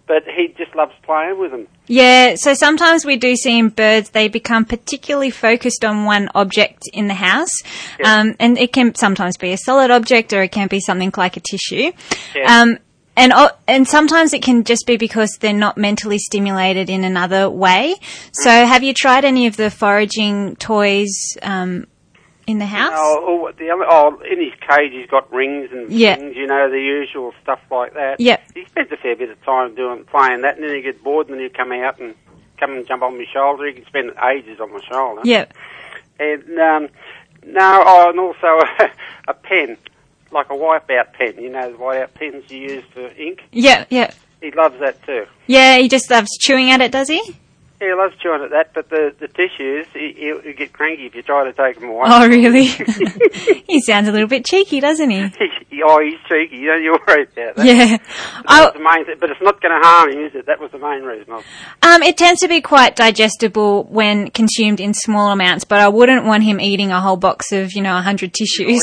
but 0.06 0.22
he 0.36 0.48
just 0.58 0.74
loves 0.74 0.92
playing 1.02 1.38
with 1.38 1.50
them. 1.50 1.66
Yeah, 1.86 2.34
so 2.36 2.52
sometimes 2.52 3.06
we 3.06 3.16
do 3.16 3.34
see 3.34 3.58
in 3.58 3.70
birds 3.70 4.10
they 4.10 4.28
become 4.28 4.66
particularly 4.66 5.30
focused 5.30 5.82
on 5.82 6.04
one 6.04 6.28
object 6.34 6.82
in 6.92 7.08
the 7.08 7.14
house, 7.14 7.54
um, 8.04 8.34
and 8.38 8.58
it 8.58 8.74
can 8.74 8.94
sometimes 8.94 9.38
be 9.38 9.52
a 9.52 9.56
solid 9.56 9.90
object 9.90 10.34
or 10.34 10.42
it 10.42 10.52
can 10.52 10.68
be 10.68 10.78
something 10.80 11.10
like 11.16 11.38
a 11.38 11.40
tissue. 11.40 11.92
Yeah. 12.36 12.60
Um, 12.60 12.76
and 13.16 13.32
and 13.68 13.86
sometimes 13.86 14.32
it 14.32 14.42
can 14.42 14.64
just 14.64 14.86
be 14.86 14.96
because 14.96 15.36
they're 15.40 15.52
not 15.52 15.76
mentally 15.76 16.18
stimulated 16.18 16.88
in 16.88 17.04
another 17.04 17.48
way. 17.50 17.96
So, 18.32 18.50
have 18.50 18.82
you 18.82 18.94
tried 18.94 19.24
any 19.24 19.46
of 19.46 19.56
the 19.56 19.70
foraging 19.70 20.56
toys 20.56 21.10
um, 21.42 21.86
in 22.46 22.58
the 22.58 22.66
house? 22.66 22.92
Oh, 22.94 23.46
oh, 23.48 23.52
the 23.58 23.70
other, 23.70 23.84
oh, 23.88 24.20
in 24.30 24.40
his 24.40 24.52
cage 24.68 24.92
he's 24.92 25.08
got 25.08 25.32
rings 25.32 25.70
and 25.72 25.90
Yeah. 25.90 26.16
things, 26.16 26.36
you 26.36 26.46
know, 26.46 26.70
the 26.70 26.80
usual 26.80 27.34
stuff 27.42 27.60
like 27.70 27.94
that. 27.94 28.18
Yep. 28.18 28.42
He 28.54 28.64
spends 28.64 28.90
a 28.92 28.96
fair 28.96 29.14
bit 29.16 29.30
of 29.30 29.42
time 29.44 29.74
doing 29.74 30.04
playing 30.04 30.42
that, 30.42 30.56
and 30.56 30.64
then 30.64 30.74
he 30.74 30.82
gets 30.82 30.98
bored, 31.02 31.28
and 31.28 31.34
then 31.34 31.42
he'll 31.42 31.56
come 31.56 31.72
out 31.72 32.00
and 32.00 32.14
come 32.58 32.72
and 32.72 32.86
jump 32.86 33.02
on 33.02 33.18
my 33.18 33.26
shoulder. 33.32 33.66
He 33.66 33.74
can 33.74 33.86
spend 33.86 34.12
ages 34.22 34.58
on 34.60 34.72
my 34.72 34.80
shoulder. 34.90 35.20
Yep. 35.24 35.52
And 36.18 36.58
um, 36.58 36.88
no, 37.44 37.82
oh, 37.84 38.10
and 38.10 38.20
also 38.20 38.90
a 39.28 39.34
pen, 39.34 39.76
like 40.32 40.50
a 40.50 40.54
wipeout 40.54 41.12
pen. 41.12 41.42
You 41.42 41.50
know, 41.50 41.70
the 41.70 41.78
whiteout 41.78 42.14
pens 42.14 42.50
you 42.50 42.58
use 42.58 42.84
for 42.92 43.06
ink. 43.08 43.42
Yeah, 43.52 43.84
yeah. 43.90 44.12
He 44.40 44.50
loves 44.50 44.78
that 44.80 45.02
too. 45.04 45.26
Yeah, 45.46 45.78
he 45.78 45.88
just 45.88 46.10
loves 46.10 46.28
chewing 46.40 46.70
at 46.70 46.80
it, 46.80 46.90
does 46.90 47.08
he? 47.08 47.36
Yeah, 47.80 47.88
he 47.88 47.94
loves 47.94 48.16
chewing 48.18 48.42
at 48.42 48.50
that, 48.50 48.74
but 48.74 48.88
the, 48.90 49.14
the 49.18 49.28
tissues, 49.28 49.86
he, 49.92 50.14
he'll, 50.16 50.40
he'll 50.40 50.54
get 50.54 50.72
cranky 50.72 51.06
if 51.06 51.14
you 51.14 51.22
try 51.22 51.44
to 51.44 51.52
take 51.52 51.80
them 51.80 51.90
away. 51.90 52.04
Oh, 52.06 52.28
really? 52.28 52.64
he 53.66 53.80
sounds 53.80 54.08
a 54.08 54.12
little 54.12 54.28
bit 54.28 54.44
cheeky, 54.44 54.80
doesn't 54.80 55.10
he? 55.10 55.28
He- 55.70 55.82
oh, 55.84 56.00
he's 56.00 56.18
cheeky. 56.28 56.64
Don't 56.64 56.82
you 56.82 56.96
worry 57.06 57.22
about 57.22 57.56
that. 57.56 57.64
Yeah. 57.64 57.96
That's 57.96 58.44
I, 58.46 58.70
the 58.70 58.78
main 58.78 59.04
thing. 59.04 59.16
But 59.20 59.30
it's 59.30 59.42
not 59.42 59.60
going 59.60 59.80
to 59.80 59.88
harm 59.88 60.12
him, 60.12 60.26
is 60.26 60.34
it? 60.34 60.46
That 60.46 60.60
was 60.60 60.70
the 60.70 60.78
main 60.78 61.02
reason. 61.02 61.32
Um, 61.82 62.02
it 62.02 62.16
tends 62.16 62.40
to 62.40 62.48
be 62.48 62.60
quite 62.60 62.94
digestible 62.94 63.84
when 63.84 64.30
consumed 64.30 64.80
in 64.80 64.94
small 64.94 65.32
amounts, 65.32 65.64
but 65.64 65.80
I 65.80 65.88
wouldn't 65.88 66.24
want 66.24 66.44
him 66.44 66.60
eating 66.60 66.90
a 66.90 67.00
whole 67.00 67.16
box 67.16 67.52
of, 67.52 67.72
you 67.72 67.82
know, 67.82 67.94
100 67.94 68.32
tissues. 68.32 68.82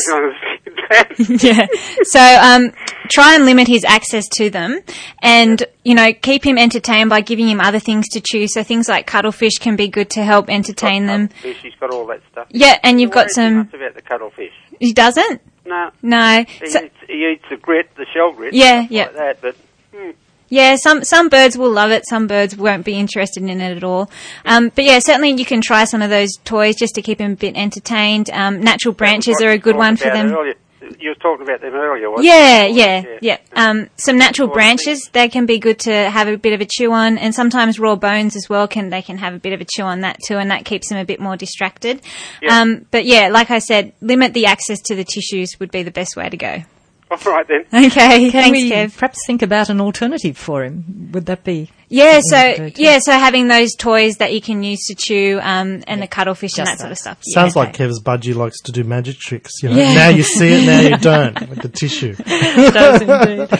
yeah. 1.43 1.67
So, 2.03 2.19
um, 2.19 2.71
try 3.09 3.35
and 3.35 3.45
limit 3.45 3.67
his 3.67 3.83
access 3.85 4.27
to 4.37 4.49
them 4.49 4.79
and, 5.21 5.63
you 5.83 5.95
know, 5.95 6.13
keep 6.13 6.45
him 6.45 6.57
entertained 6.57 7.09
by 7.09 7.21
giving 7.21 7.47
him 7.47 7.59
other 7.59 7.79
things 7.79 8.07
to 8.09 8.21
chew. 8.21 8.47
So 8.47 8.63
things 8.63 8.87
like 8.87 9.07
cuttlefish 9.07 9.57
can 9.59 9.75
be 9.75 9.87
good 9.87 10.09
to 10.11 10.23
help 10.23 10.49
entertain 10.49 11.05
them. 11.07 11.27
Fish, 11.29 11.57
he's 11.61 11.75
got 11.79 11.91
all 11.91 12.05
that 12.07 12.21
stuff. 12.31 12.47
Yeah, 12.49 12.77
and 12.83 12.99
you've 13.01 13.11
Don't 13.11 13.25
got 13.25 13.31
some, 13.31 13.59
about 13.73 13.95
the 13.95 14.01
cuttlefish. 14.01 14.53
he 14.79 14.93
doesn't? 14.93 15.41
No, 15.65 15.91
No. 16.01 16.43
he, 16.47 16.69
So, 16.69 16.83
eats, 16.83 16.95
he 17.07 17.27
eats 17.31 17.45
the 17.49 17.57
grit, 17.57 17.89
the 17.95 18.05
shell 18.13 18.31
grit. 18.33 18.53
Yeah, 18.53 18.87
yeah. 18.89 19.05
Like 19.05 19.15
that, 19.15 19.41
but 19.41 19.55
hmm, 19.95 20.11
Yeah, 20.49 20.77
some 20.77 21.03
some 21.03 21.29
birds 21.29 21.57
will 21.57 21.71
love 21.71 21.91
it. 21.91 22.07
Some 22.07 22.25
birds 22.25 22.57
won't 22.57 22.85
be 22.85 22.95
interested 22.95 23.43
in 23.43 23.61
it 23.61 23.77
at 23.77 23.83
all. 23.83 24.09
Um, 24.45 24.71
but 24.73 24.83
yeah, 24.85 24.97
certainly 24.99 25.29
you 25.31 25.45
can 25.45 25.61
try 25.61 25.85
some 25.85 26.01
of 26.01 26.09
those 26.09 26.31
toys 26.43 26.75
just 26.75 26.95
to 26.95 27.03
keep 27.03 27.19
them 27.19 27.33
a 27.33 27.35
bit 27.35 27.55
entertained. 27.55 28.31
Um, 28.31 28.61
natural 28.61 28.95
branches 28.95 29.41
are 29.41 29.51
a 29.51 29.59
good 29.59 29.75
one 29.75 29.95
for 29.95 30.05
them. 30.09 30.33
Earlier. 30.81 30.97
You 30.99 31.09
were 31.09 31.15
talking 31.15 31.43
about 31.47 31.61
them 31.61 31.73
earlier, 31.73 32.09
wasn't 32.09 32.27
Yeah, 32.27 32.65
you? 32.65 32.75
yeah, 32.79 33.17
yeah. 33.21 33.37
Um, 33.55 33.89
some 33.97 34.17
natural 34.17 34.47
branches 34.47 35.09
they 35.13 35.27
can 35.29 35.45
be 35.45 35.59
good 35.59 35.79
to 35.79 35.91
have 36.09 36.27
a 36.27 36.37
bit 36.37 36.53
of 36.53 36.61
a 36.61 36.65
chew 36.69 36.91
on, 36.91 37.17
and 37.17 37.33
sometimes 37.35 37.79
raw 37.79 37.95
bones 37.95 38.35
as 38.35 38.47
well 38.49 38.67
can 38.67 38.89
they 38.89 39.01
can 39.01 39.17
have 39.17 39.33
a 39.33 39.39
bit 39.39 39.53
of 39.53 39.61
a 39.61 39.65
chew 39.65 39.83
on 39.83 40.01
that 40.01 40.17
too, 40.27 40.37
and 40.37 40.51
that 40.51 40.65
keeps 40.65 40.89
them 40.89 40.97
a 40.97 41.05
bit 41.05 41.19
more 41.19 41.35
distracted. 41.37 42.01
Yeah. 42.41 42.59
Um, 42.61 42.85
but 42.91 43.05
yeah, 43.05 43.29
like 43.29 43.51
I 43.51 43.59
said, 43.59 43.93
limit 44.01 44.33
the 44.33 44.45
access 44.45 44.79
to 44.83 44.95
the 44.95 45.03
tissues 45.03 45.59
would 45.59 45.71
be 45.71 45.83
the 45.83 45.91
best 45.91 46.15
way 46.15 46.29
to 46.29 46.37
go. 46.37 46.63
All 47.11 47.17
right 47.33 47.47
then. 47.47 47.65
Okay, 47.87 48.29
Can 48.29 48.31
thanks, 48.31 48.51
we 48.51 48.71
Kev. 48.71 48.93
perhaps 48.95 49.19
think 49.25 49.41
about 49.41 49.69
an 49.69 49.81
alternative 49.81 50.37
for 50.37 50.63
him? 50.63 51.09
Would 51.11 51.25
that 51.25 51.43
be? 51.43 51.71
Yeah, 51.89 52.19
Yeah, 52.31 52.55
so 52.55 52.69
yeah, 52.75 52.99
so 53.01 53.11
having 53.13 53.47
those 53.47 53.73
toys 53.75 54.17
that 54.17 54.31
you 54.33 54.41
can 54.41 54.61
use 54.63 54.85
to 54.87 54.95
chew, 54.95 55.39
um, 55.41 55.83
and 55.87 56.01
the 56.01 56.07
cuttlefish 56.07 56.57
and 56.57 56.67
Just 56.67 56.77
that 56.77 56.79
sort 56.79 56.91
of 56.91 56.97
stuff. 56.97 57.17
Sounds 57.33 57.55
Yeah. 57.55 57.63
like 57.63 57.73
Kev's 57.75 58.01
budgie 58.01 58.35
likes 58.35 58.61
to 58.61 58.71
do 58.71 58.83
magic 58.83 59.17
tricks. 59.17 59.53
You 59.63 59.69
know, 59.69 59.75
Yeah. 59.77 59.93
now 59.95 60.09
you 60.09 60.23
see 60.23 60.49
it, 60.53 60.65
now 60.65 60.81
you 60.81 60.97
don't 61.01 61.49
with 61.49 61.61
the 61.61 61.69
tissue. 61.69 62.13
does 62.25 63.01
indeed. 63.01 63.59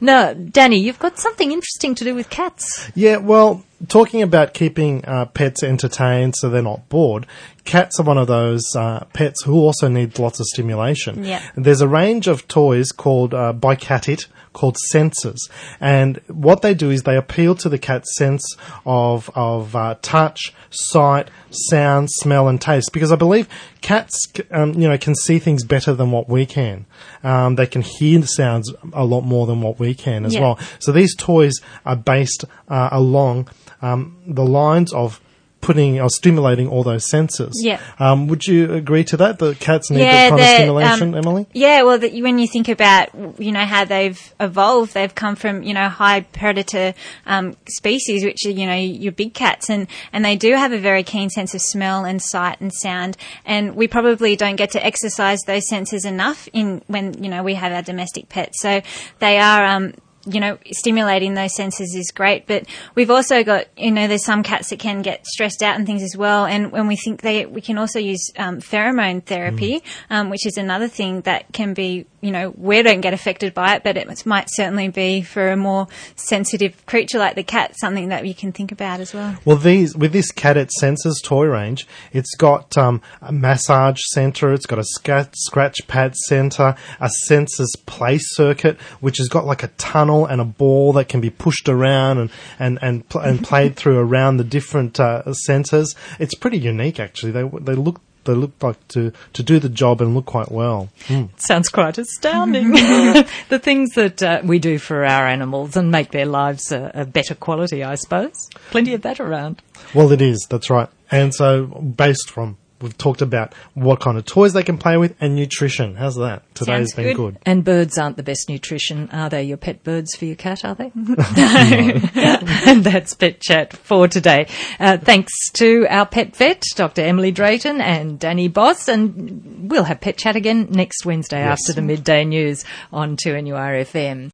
Now, 0.00 0.32
Danny, 0.32 0.78
you've 0.80 0.98
got 0.98 1.18
something 1.18 1.50
interesting 1.52 1.94
to 1.96 2.04
do 2.04 2.14
with 2.14 2.30
cats. 2.30 2.90
Yeah, 2.94 3.16
well, 3.16 3.64
talking 3.88 4.22
about 4.22 4.54
keeping 4.54 5.04
uh, 5.04 5.26
pets 5.26 5.62
entertained 5.62 6.34
so 6.36 6.48
they're 6.50 6.62
not 6.62 6.88
bored, 6.88 7.26
cats 7.64 7.98
are 7.98 8.04
one 8.04 8.18
of 8.18 8.26
those 8.26 8.62
uh, 8.76 9.04
pets 9.12 9.42
who 9.44 9.54
also 9.54 9.88
need 9.88 10.18
lots 10.18 10.40
of 10.40 10.46
stimulation. 10.46 11.24
Yeah. 11.24 11.42
There's 11.56 11.80
a 11.80 11.88
range 11.88 12.26
of 12.28 12.46
toys 12.48 12.92
called 12.92 13.34
uh, 13.34 13.52
by 13.52 13.76
Catit 13.76 14.26
called 14.58 14.76
sensors, 14.92 15.38
and 15.80 16.20
what 16.26 16.62
they 16.62 16.74
do 16.74 16.90
is 16.90 17.02
they 17.02 17.16
appeal 17.16 17.54
to 17.56 17.68
the 17.68 17.78
cat's 17.78 18.14
sense 18.16 18.44
of 18.84 19.30
of 19.34 19.74
uh, 19.76 19.94
touch, 20.02 20.52
sight, 20.70 21.30
sound, 21.50 22.10
smell, 22.10 22.48
and 22.48 22.60
taste. 22.60 22.90
Because 22.92 23.12
I 23.12 23.16
believe 23.16 23.48
cats, 23.80 24.16
um, 24.50 24.74
you 24.74 24.88
know, 24.88 24.98
can 24.98 25.14
see 25.14 25.38
things 25.38 25.64
better 25.64 25.94
than 25.94 26.10
what 26.10 26.28
we 26.28 26.44
can. 26.46 26.86
Um, 27.22 27.54
they 27.54 27.66
can 27.66 27.82
hear 27.82 28.18
the 28.20 28.26
sounds 28.26 28.72
a 28.92 29.04
lot 29.04 29.22
more 29.22 29.46
than 29.46 29.60
what 29.60 29.78
we 29.78 29.94
can 29.94 30.24
as 30.26 30.34
Yeah. 30.34 30.40
well. 30.42 30.58
So 30.80 30.92
these 30.92 31.14
toys 31.16 31.54
are 31.86 31.96
based 31.96 32.44
uh, 32.68 32.88
along 32.92 33.48
um, 33.80 34.16
the 34.26 34.44
lines 34.44 34.92
of 34.92 35.20
putting 35.60 36.00
or 36.00 36.08
stimulating 36.08 36.68
all 36.68 36.82
those 36.82 37.08
senses. 37.10 37.60
Yeah. 37.62 37.80
Um, 37.98 38.26
would 38.28 38.46
you 38.46 38.72
agree 38.72 39.04
to 39.04 39.16
that? 39.18 39.38
The 39.38 39.54
cats 39.54 39.90
need 39.90 40.00
Yeah, 40.00 40.12
that 40.12 40.30
kind 40.30 40.40
of 40.40 40.46
stimulation, 40.46 41.14
um, 41.14 41.14
Emily? 41.14 41.46
Yeah, 41.52 41.82
well, 41.82 41.98
that 41.98 42.12
when 42.14 42.38
you 42.38 42.46
think 42.46 42.68
about, 42.68 43.08
you 43.40 43.52
know, 43.52 43.64
how 43.64 43.84
they've 43.84 44.34
evolved, 44.38 44.94
they've 44.94 45.14
come 45.14 45.36
from, 45.36 45.62
you 45.62 45.74
know, 45.74 45.88
high 45.88 46.20
predator 46.20 46.94
um, 47.26 47.56
species, 47.68 48.24
which 48.24 48.38
are, 48.46 48.50
you 48.50 48.66
know, 48.66 48.76
your 48.76 49.12
big 49.12 49.34
cats, 49.34 49.68
and, 49.68 49.88
and 50.12 50.24
they 50.24 50.36
do 50.36 50.54
have 50.54 50.72
a 50.72 50.78
very 50.78 51.02
keen 51.02 51.28
sense 51.28 51.54
of 51.54 51.60
smell 51.60 52.04
and 52.04 52.22
sight 52.22 52.60
and 52.60 52.72
sound. 52.72 53.16
And 53.44 53.74
we 53.74 53.88
probably 53.88 54.36
don't 54.36 54.56
get 54.56 54.70
to 54.72 54.84
exercise 54.84 55.40
those 55.46 55.68
senses 55.68 56.04
enough 56.04 56.48
in 56.52 56.82
when, 56.86 57.22
you 57.22 57.28
know, 57.28 57.42
we 57.42 57.54
have 57.54 57.72
our 57.72 57.82
domestic 57.82 58.28
pets. 58.28 58.60
So 58.60 58.80
they 59.18 59.38
are, 59.38 59.64
um, 59.64 59.94
you 60.28 60.40
know, 60.40 60.58
stimulating 60.72 61.34
those 61.34 61.54
senses 61.54 61.94
is 61.94 62.10
great. 62.10 62.46
But 62.46 62.66
we've 62.94 63.10
also 63.10 63.42
got, 63.44 63.66
you 63.76 63.90
know, 63.90 64.06
there's 64.06 64.24
some 64.24 64.42
cats 64.42 64.70
that 64.70 64.78
can 64.78 65.02
get 65.02 65.26
stressed 65.26 65.62
out 65.62 65.76
and 65.76 65.86
things 65.86 66.02
as 66.02 66.16
well. 66.16 66.46
And 66.46 66.72
when 66.72 66.86
we 66.86 66.96
think 66.96 67.22
they, 67.22 67.46
we 67.46 67.60
can 67.60 67.78
also 67.78 67.98
use 67.98 68.30
um, 68.36 68.60
pheromone 68.60 69.24
therapy, 69.24 69.82
um, 70.10 70.30
which 70.30 70.46
is 70.46 70.56
another 70.56 70.88
thing 70.88 71.22
that 71.22 71.52
can 71.52 71.74
be, 71.74 72.06
you 72.20 72.30
know, 72.32 72.52
we 72.56 72.82
don't 72.82 73.00
get 73.00 73.14
affected 73.14 73.54
by 73.54 73.76
it, 73.76 73.84
but 73.84 73.96
it 73.96 74.26
might 74.26 74.48
certainly 74.50 74.88
be 74.88 75.22
for 75.22 75.50
a 75.50 75.56
more 75.56 75.86
sensitive 76.16 76.84
creature 76.86 77.18
like 77.18 77.36
the 77.36 77.44
cat, 77.44 77.74
something 77.78 78.08
that 78.08 78.26
you 78.26 78.34
can 78.34 78.52
think 78.52 78.72
about 78.72 79.00
as 79.00 79.14
well. 79.14 79.36
Well, 79.44 79.56
these 79.56 79.96
with 79.96 80.12
this 80.12 80.32
Catit 80.32 80.70
Sensors 80.80 81.22
toy 81.22 81.46
range, 81.46 81.86
it's 82.12 82.34
got 82.34 82.76
um, 82.76 83.00
a 83.22 83.32
massage 83.32 84.00
center, 84.12 84.52
it's 84.52 84.66
got 84.66 84.78
a 84.78 84.84
scat, 84.84 85.34
scratch 85.36 85.86
pad 85.86 86.16
center, 86.16 86.74
a 87.00 87.10
sensors 87.28 87.74
play 87.86 88.18
circuit, 88.18 88.80
which 89.00 89.18
has 89.18 89.28
got 89.28 89.46
like 89.46 89.62
a 89.62 89.68
tunnel 89.78 90.26
and 90.26 90.40
a 90.40 90.44
ball 90.44 90.92
that 90.94 91.08
can 91.08 91.20
be 91.20 91.30
pushed 91.30 91.68
around 91.68 92.18
and 92.18 92.30
and 92.58 92.78
and, 92.82 93.08
pl- 93.08 93.20
and 93.20 93.44
played 93.44 93.76
through 93.76 93.98
around 93.98 94.38
the 94.38 94.44
different 94.44 94.98
uh, 94.98 95.22
sensors. 95.48 95.94
It's 96.18 96.34
pretty 96.34 96.58
unique, 96.58 96.98
actually. 96.98 97.32
They 97.32 97.48
they 97.60 97.74
look. 97.74 98.00
They 98.24 98.34
look 98.34 98.62
like 98.62 98.86
to, 98.88 99.12
to 99.32 99.42
do 99.42 99.58
the 99.58 99.68
job 99.68 100.00
and 100.00 100.14
look 100.14 100.26
quite 100.26 100.50
well. 100.50 100.88
Sounds 101.36 101.68
quite 101.68 101.98
astounding. 101.98 102.70
the 103.48 103.58
things 103.58 103.90
that 103.94 104.22
uh, 104.22 104.40
we 104.44 104.58
do 104.58 104.78
for 104.78 105.04
our 105.04 105.26
animals 105.26 105.76
and 105.76 105.90
make 105.90 106.10
their 106.10 106.26
lives 106.26 106.72
a, 106.72 106.90
a 106.94 107.04
better 107.04 107.34
quality, 107.34 107.82
I 107.82 107.94
suppose. 107.94 108.48
Plenty 108.70 108.94
of 108.94 109.02
that 109.02 109.20
around. 109.20 109.62
Well, 109.94 110.12
it 110.12 110.20
is. 110.20 110.46
That's 110.50 110.70
right. 110.70 110.88
And 111.10 111.34
so, 111.34 111.66
based 111.66 112.30
from 112.30 112.58
we've 112.80 112.96
talked 112.96 113.22
about 113.22 113.54
what 113.74 114.00
kind 114.00 114.16
of 114.18 114.24
toys 114.24 114.52
they 114.52 114.62
can 114.62 114.78
play 114.78 114.96
with 114.96 115.14
and 115.20 115.34
nutrition. 115.34 115.94
How's 115.96 116.16
that? 116.16 116.42
Today's 116.54 116.92
Sounds 116.92 116.94
been 116.94 117.06
good. 117.06 117.16
good. 117.16 117.38
And 117.44 117.64
birds 117.64 117.98
aren't 117.98 118.16
the 118.16 118.22
best 118.22 118.48
nutrition, 118.48 119.08
are 119.12 119.28
they? 119.28 119.42
Your 119.44 119.56
pet 119.56 119.82
birds 119.84 120.14
for 120.16 120.24
your 120.24 120.36
cat, 120.36 120.64
are 120.64 120.74
they? 120.74 120.90
no. 120.94 122.38
and 122.66 122.84
that's 122.84 123.14
Pet 123.14 123.40
Chat 123.40 123.76
for 123.76 124.08
today. 124.08 124.46
Uh, 124.78 124.98
thanks 124.98 125.32
to 125.54 125.86
our 125.88 126.06
pet 126.06 126.34
vet, 126.36 126.62
Dr. 126.76 127.02
Emily 127.02 127.30
Drayton 127.30 127.80
and 127.80 128.18
Danny 128.18 128.48
Boss. 128.48 128.88
And 128.88 129.70
we'll 129.70 129.84
have 129.84 130.00
Pet 130.00 130.16
Chat 130.16 130.36
again 130.36 130.68
next 130.70 131.04
Wednesday 131.06 131.38
Yes. 131.38 131.60
after 131.60 131.72
the 131.80 131.82
midday 131.86 132.24
news 132.24 132.64
on 132.92 133.16
2NURFM. 133.16 134.26